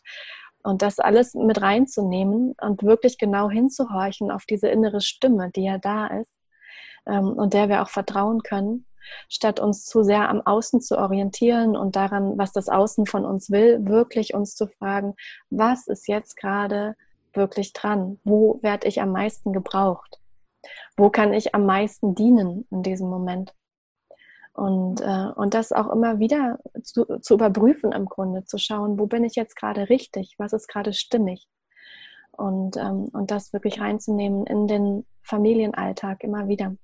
und 0.64 0.82
das 0.82 1.00
alles 1.00 1.34
mit 1.34 1.62
reinzunehmen 1.62 2.54
und 2.62 2.84
wirklich 2.84 3.18
genau 3.18 3.50
hinzuhorchen 3.50 4.30
auf 4.30 4.46
diese 4.46 4.68
innere 4.68 5.02
Stimme, 5.02 5.50
die 5.56 5.64
ja 5.64 5.80
da 5.80 6.08
ist 6.08 6.32
ähm, 7.08 7.30
und 7.30 7.54
der 7.54 7.70
wir 7.70 7.82
auch 7.82 7.90
vertrauen 7.90 8.44
können 8.44 8.86
statt 9.30 9.60
uns 9.60 9.86
zu 9.86 10.04
sehr 10.04 10.30
am 10.30 10.42
Außen 10.42 10.82
zu 10.82 10.98
orientieren 10.98 11.76
und 11.76 11.96
daran, 11.96 12.38
was 12.38 12.52
das 12.52 12.70
Außen 12.70 13.06
von 13.06 13.26
uns 13.26 13.50
will, 13.50 13.86
wirklich 13.86 14.34
uns 14.34 14.56
zu 14.56 14.68
fragen, 14.68 15.16
was 15.50 15.88
ist 15.88 16.08
jetzt 16.08 16.38
gerade 16.38 16.96
wirklich 17.34 17.74
dran? 17.74 18.20
Wo 18.24 18.60
werde 18.62 18.88
ich 18.88 19.02
am 19.02 19.12
meisten 19.12 19.54
gebraucht? 19.54 20.20
Wo 20.98 21.10
kann 21.10 21.34
ich 21.34 21.56
am 21.56 21.66
meisten 21.66 22.16
dienen 22.16 22.68
in 22.72 22.84
diesem 22.84 23.10
Moment? 23.10 23.54
Und, 24.54 25.02
äh, 25.02 25.28
und 25.36 25.54
das 25.54 25.72
auch 25.72 25.88
immer 25.92 26.18
wieder 26.18 26.58
zu, 26.82 27.06
zu 27.20 27.36
überprüfen 27.36 27.92
im 27.92 28.06
Grunde, 28.06 28.44
zu 28.44 28.58
schauen, 28.58 28.98
wo 28.98 29.06
bin 29.06 29.24
ich 29.24 29.36
jetzt 29.36 29.56
gerade 29.56 29.88
richtig, 29.90 30.34
was 30.40 30.52
ist 30.52 30.68
gerade 30.68 30.94
stimmig. 30.94 31.48
Und, 32.32 32.76
ähm, 32.76 33.10
und 33.14 33.30
das 33.30 33.54
wirklich 33.54 33.80
reinzunehmen 33.80 34.48
in 34.48 34.68
den 34.68 35.06
Familienalltag 35.22 36.24
immer 36.24 36.48
wieder. 36.48 36.76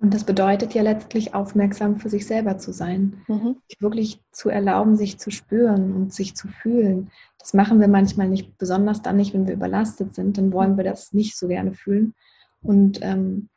Und 0.00 0.14
das 0.14 0.24
bedeutet 0.24 0.74
ja 0.74 0.82
letztlich 0.82 1.34
aufmerksam 1.34 1.98
für 1.98 2.08
sich 2.08 2.26
selber 2.26 2.56
zu 2.58 2.72
sein, 2.72 3.20
mhm. 3.26 3.56
sich 3.68 3.82
wirklich 3.82 4.20
zu 4.30 4.48
erlauben, 4.48 4.96
sich 4.96 5.18
zu 5.18 5.30
spüren 5.30 5.92
und 5.92 6.12
sich 6.12 6.36
zu 6.36 6.46
fühlen. 6.46 7.10
Das 7.38 7.52
machen 7.52 7.80
wir 7.80 7.88
manchmal 7.88 8.28
nicht, 8.28 8.56
besonders 8.58 9.02
dann 9.02 9.16
nicht, 9.16 9.34
wenn 9.34 9.48
wir 9.48 9.54
überlastet 9.54 10.14
sind, 10.14 10.38
dann 10.38 10.52
wollen 10.52 10.76
wir 10.76 10.84
das 10.84 11.12
nicht 11.12 11.36
so 11.36 11.48
gerne 11.48 11.72
fühlen. 11.72 12.14
Und 12.62 13.00
ähm, 13.02 13.48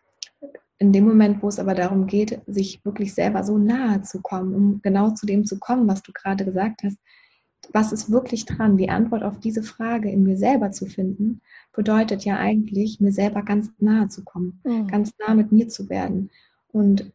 in 0.80 0.92
dem 0.92 1.08
Moment, 1.08 1.44
wo 1.44 1.48
es 1.48 1.60
aber 1.60 1.76
darum 1.76 2.08
geht, 2.08 2.42
sich 2.48 2.84
wirklich 2.84 3.14
selber 3.14 3.44
so 3.44 3.60
nahe 3.60 4.02
zu 4.02 4.20
kommen, 4.20 4.56
um 4.56 4.82
genau 4.82 5.12
zu 5.12 5.28
dem 5.28 5.46
zu 5.46 5.60
kommen, 5.60 5.88
was 5.88 6.02
du 6.02 6.12
gerade 6.12 6.44
gesagt 6.44 6.82
hast, 6.84 6.98
was 7.72 7.92
ist 7.92 8.12
wirklich 8.12 8.46
dran? 8.46 8.78
Die 8.78 8.90
Antwort 8.90 9.24
auf 9.24 9.40
diese 9.40 9.64
Frage 9.64 10.10
in 10.10 10.24
mir 10.24 10.38
selber 10.38 10.72
zu 10.72 10.86
finden, 10.86 11.42
bedeutet 11.74 12.26
ja 12.26 12.38
eigentlich, 12.38 13.00
mir 13.00 13.12
selber 13.12 13.44
ganz 13.44 13.70
nahe 13.80 14.08
zu 14.10 14.24
kommen, 14.24 14.60
mhm. 14.64 14.88
ganz 14.88 15.12
nah 15.26 15.34
mit 15.34 15.52
mir 15.52 15.70
zu 15.70 15.90
werden 15.90 16.30
und 16.72 17.12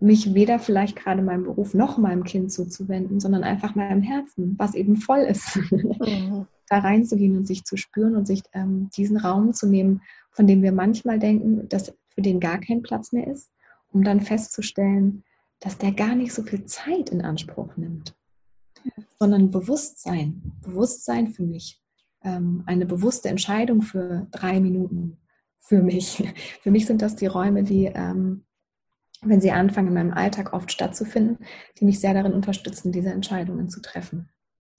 mich 0.00 0.34
weder 0.34 0.58
vielleicht 0.58 0.96
gerade 0.96 1.22
meinem 1.22 1.44
Beruf 1.44 1.72
noch 1.72 1.96
meinem 1.96 2.24
Kind 2.24 2.52
zuzuwenden, 2.52 3.20
sondern 3.20 3.44
einfach 3.44 3.74
meinem 3.74 4.02
Herzen, 4.02 4.54
was 4.58 4.74
eben 4.74 4.96
voll 4.96 5.20
ist. 5.20 5.56
Mhm. 5.70 6.46
da 6.68 6.78
reinzugehen 6.78 7.36
und 7.36 7.46
sich 7.46 7.64
zu 7.64 7.76
spüren 7.76 8.16
und 8.16 8.26
sich 8.26 8.42
ähm, 8.52 8.88
diesen 8.96 9.16
Raum 9.16 9.52
zu 9.52 9.66
nehmen, 9.66 10.02
von 10.30 10.46
dem 10.46 10.62
wir 10.62 10.72
manchmal 10.72 11.18
denken, 11.18 11.68
dass 11.68 11.94
für 12.08 12.22
den 12.22 12.40
gar 12.40 12.58
kein 12.58 12.82
Platz 12.82 13.12
mehr 13.12 13.26
ist, 13.26 13.50
um 13.92 14.02
dann 14.02 14.20
festzustellen, 14.20 15.24
dass 15.60 15.78
der 15.78 15.92
gar 15.92 16.14
nicht 16.14 16.32
so 16.32 16.42
viel 16.42 16.64
Zeit 16.64 17.10
in 17.10 17.22
Anspruch 17.22 17.76
nimmt, 17.76 18.14
sondern 19.18 19.50
Bewusstsein, 19.50 20.52
Bewusstsein 20.62 21.28
für 21.28 21.42
mich, 21.42 21.82
ähm, 22.22 22.62
eine 22.66 22.86
bewusste 22.86 23.28
Entscheidung 23.28 23.82
für 23.82 24.26
drei 24.30 24.60
Minuten 24.60 25.18
für 25.60 25.82
mich. 25.82 26.22
Für 26.62 26.70
mich 26.70 26.86
sind 26.86 27.00
das 27.00 27.16
die 27.16 27.26
Räume, 27.26 27.62
die, 27.62 27.86
ähm, 27.86 28.44
wenn 29.22 29.40
sie 29.40 29.50
anfangen, 29.50 29.88
in 29.88 29.94
meinem 29.94 30.12
Alltag 30.12 30.52
oft 30.52 30.70
stattzufinden, 30.70 31.38
die 31.78 31.86
mich 31.86 32.00
sehr 32.00 32.12
darin 32.12 32.34
unterstützen, 32.34 32.92
diese 32.92 33.10
Entscheidungen 33.10 33.70
zu 33.70 33.80
treffen. 33.80 34.28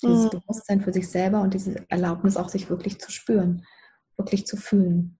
Dieses 0.03 0.25
mhm. 0.25 0.29
Bewusstsein 0.29 0.81
für 0.81 0.93
sich 0.93 1.09
selber 1.09 1.41
und 1.41 1.53
diese 1.53 1.89
Erlaubnis 1.89 2.37
auch, 2.37 2.49
sich 2.49 2.69
wirklich 2.69 2.99
zu 2.99 3.11
spüren, 3.11 3.65
wirklich 4.17 4.45
zu 4.45 4.57
fühlen. 4.57 5.14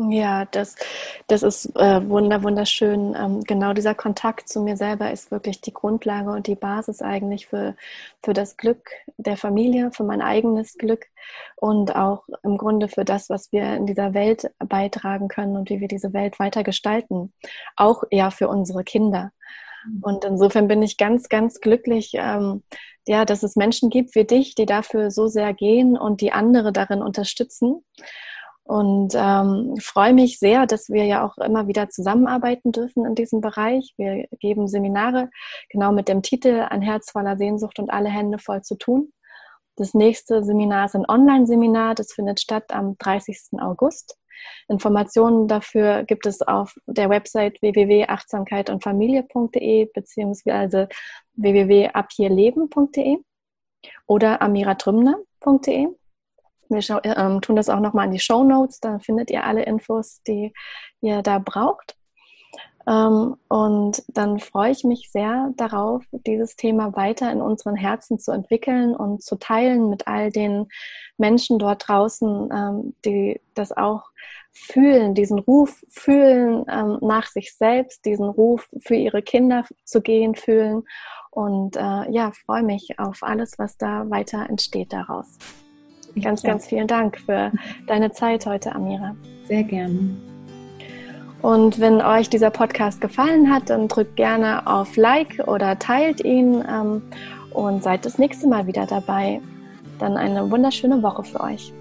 Ja, 0.00 0.44
das, 0.44 0.76
das 1.26 1.42
ist 1.42 1.74
äh, 1.74 2.08
wunder, 2.08 2.44
wunderschön. 2.44 3.16
Ähm, 3.18 3.42
genau 3.42 3.72
dieser 3.72 3.96
Kontakt 3.96 4.48
zu 4.48 4.60
mir 4.60 4.76
selber 4.76 5.10
ist 5.10 5.32
wirklich 5.32 5.60
die 5.60 5.72
Grundlage 5.72 6.30
und 6.30 6.46
die 6.46 6.54
Basis 6.54 7.02
eigentlich 7.02 7.48
für, 7.48 7.74
für 8.22 8.32
das 8.32 8.56
Glück 8.56 8.90
der 9.16 9.36
Familie, 9.36 9.90
für 9.90 10.04
mein 10.04 10.22
eigenes 10.22 10.78
Glück 10.78 11.06
und 11.56 11.96
auch 11.96 12.22
im 12.44 12.58
Grunde 12.58 12.86
für 12.86 13.04
das, 13.04 13.28
was 13.28 13.50
wir 13.50 13.74
in 13.74 13.86
dieser 13.86 14.14
Welt 14.14 14.48
beitragen 14.60 15.26
können 15.26 15.56
und 15.56 15.68
wie 15.68 15.80
wir 15.80 15.88
diese 15.88 16.12
Welt 16.12 16.38
weiter 16.38 16.62
gestalten. 16.62 17.32
Auch 17.74 18.04
ja 18.12 18.30
für 18.30 18.46
unsere 18.46 18.84
Kinder. 18.84 19.32
Mhm. 19.84 19.98
Und 20.02 20.24
insofern 20.24 20.68
bin 20.68 20.80
ich 20.80 20.96
ganz, 20.96 21.28
ganz 21.28 21.58
glücklich, 21.58 22.12
ähm, 22.14 22.62
ja, 23.08 23.24
dass 23.24 23.42
es 23.42 23.56
Menschen 23.56 23.90
gibt 23.90 24.14
wie 24.14 24.24
dich, 24.24 24.54
die 24.54 24.66
dafür 24.66 25.10
so 25.10 25.26
sehr 25.26 25.54
gehen 25.54 25.98
und 25.98 26.20
die 26.20 26.30
andere 26.30 26.72
darin 26.72 27.02
unterstützen. 27.02 27.84
Und 28.68 29.14
ähm, 29.16 29.74
freue 29.80 30.12
mich 30.12 30.38
sehr, 30.38 30.66
dass 30.66 30.90
wir 30.90 31.06
ja 31.06 31.26
auch 31.26 31.38
immer 31.38 31.68
wieder 31.68 31.88
zusammenarbeiten 31.88 32.70
dürfen 32.70 33.06
in 33.06 33.14
diesem 33.14 33.40
Bereich. 33.40 33.94
Wir 33.96 34.28
geben 34.40 34.68
Seminare 34.68 35.30
genau 35.70 35.90
mit 35.90 36.08
dem 36.08 36.20
Titel 36.20 36.66
Ein 36.68 36.82
Herz 36.82 37.10
voller 37.10 37.38
Sehnsucht 37.38 37.78
und 37.78 37.88
alle 37.88 38.10
Hände 38.10 38.38
voll 38.38 38.60
zu 38.60 38.76
tun. 38.76 39.14
Das 39.76 39.94
nächste 39.94 40.44
Seminar 40.44 40.84
ist 40.84 40.96
ein 40.96 41.08
Online-Seminar, 41.08 41.94
das 41.94 42.12
findet 42.12 42.40
statt 42.40 42.70
am 42.70 42.98
30. 42.98 43.58
August. 43.58 44.18
Informationen 44.68 45.48
dafür 45.48 46.04
gibt 46.04 46.26
es 46.26 46.42
auf 46.42 46.76
der 46.86 47.08
Website 47.08 47.62
www.achtsamkeitundfamilie.de 47.62 49.88
beziehungsweise 49.94 50.90
www.abhierleben.de 51.36 53.16
oder 54.06 54.42
amiratrümner.de. 54.42 55.88
Wir 56.68 56.82
ähm, 57.04 57.40
tun 57.40 57.56
das 57.56 57.68
auch 57.68 57.80
nochmal 57.80 58.06
in 58.06 58.12
die 58.12 58.20
Show 58.20 58.44
Notes, 58.44 58.80
da 58.80 58.98
findet 58.98 59.30
ihr 59.30 59.44
alle 59.44 59.62
Infos, 59.64 60.22
die 60.26 60.52
ihr 61.00 61.22
da 61.22 61.38
braucht. 61.38 61.98
Ähm, 62.88 63.36
und 63.48 64.02
dann 64.08 64.38
freue 64.38 64.70
ich 64.70 64.82
mich 64.82 65.10
sehr 65.10 65.52
darauf, 65.56 66.02
dieses 66.10 66.56
Thema 66.56 66.96
weiter 66.96 67.30
in 67.30 67.42
unseren 67.42 67.76
Herzen 67.76 68.18
zu 68.18 68.32
entwickeln 68.32 68.96
und 68.96 69.22
zu 69.22 69.36
teilen 69.36 69.90
mit 69.90 70.06
all 70.06 70.30
den 70.30 70.68
Menschen 71.18 71.58
dort 71.58 71.86
draußen, 71.86 72.48
ähm, 72.50 72.94
die 73.04 73.40
das 73.54 73.76
auch 73.76 74.04
fühlen, 74.52 75.14
diesen 75.14 75.38
Ruf 75.38 75.84
fühlen 75.90 76.64
ähm, 76.70 76.98
nach 77.02 77.26
sich 77.26 77.54
selbst, 77.54 78.06
diesen 78.06 78.28
Ruf 78.28 78.68
für 78.80 78.94
ihre 78.94 79.22
Kinder 79.22 79.64
zu 79.84 80.00
gehen 80.00 80.34
fühlen. 80.34 80.84
Und 81.30 81.76
äh, 81.76 82.10
ja, 82.10 82.32
freue 82.46 82.62
mich 82.62 82.98
auf 82.98 83.22
alles, 83.22 83.58
was 83.58 83.76
da 83.76 84.08
weiter 84.08 84.46
entsteht 84.48 84.92
daraus. 84.94 85.38
Ganz, 86.20 86.42
ja. 86.42 86.50
ganz 86.50 86.66
vielen 86.66 86.86
Dank 86.86 87.18
für 87.20 87.52
deine 87.86 88.12
Zeit 88.12 88.46
heute, 88.46 88.74
Amira. 88.74 89.14
Sehr 89.46 89.62
gerne. 89.62 90.10
Und 91.40 91.78
wenn 91.78 92.00
euch 92.00 92.28
dieser 92.28 92.50
Podcast 92.50 93.00
gefallen 93.00 93.52
hat, 93.52 93.70
dann 93.70 93.88
drückt 93.88 94.16
gerne 94.16 94.66
auf 94.66 94.96
Like 94.96 95.42
oder 95.46 95.78
teilt 95.78 96.24
ihn 96.24 96.64
ähm, 96.68 97.02
und 97.52 97.82
seid 97.82 98.04
das 98.04 98.18
nächste 98.18 98.48
Mal 98.48 98.66
wieder 98.66 98.86
dabei. 98.86 99.40
Dann 99.98 100.16
eine 100.16 100.50
wunderschöne 100.50 101.02
Woche 101.02 101.24
für 101.24 101.40
euch. 101.40 101.72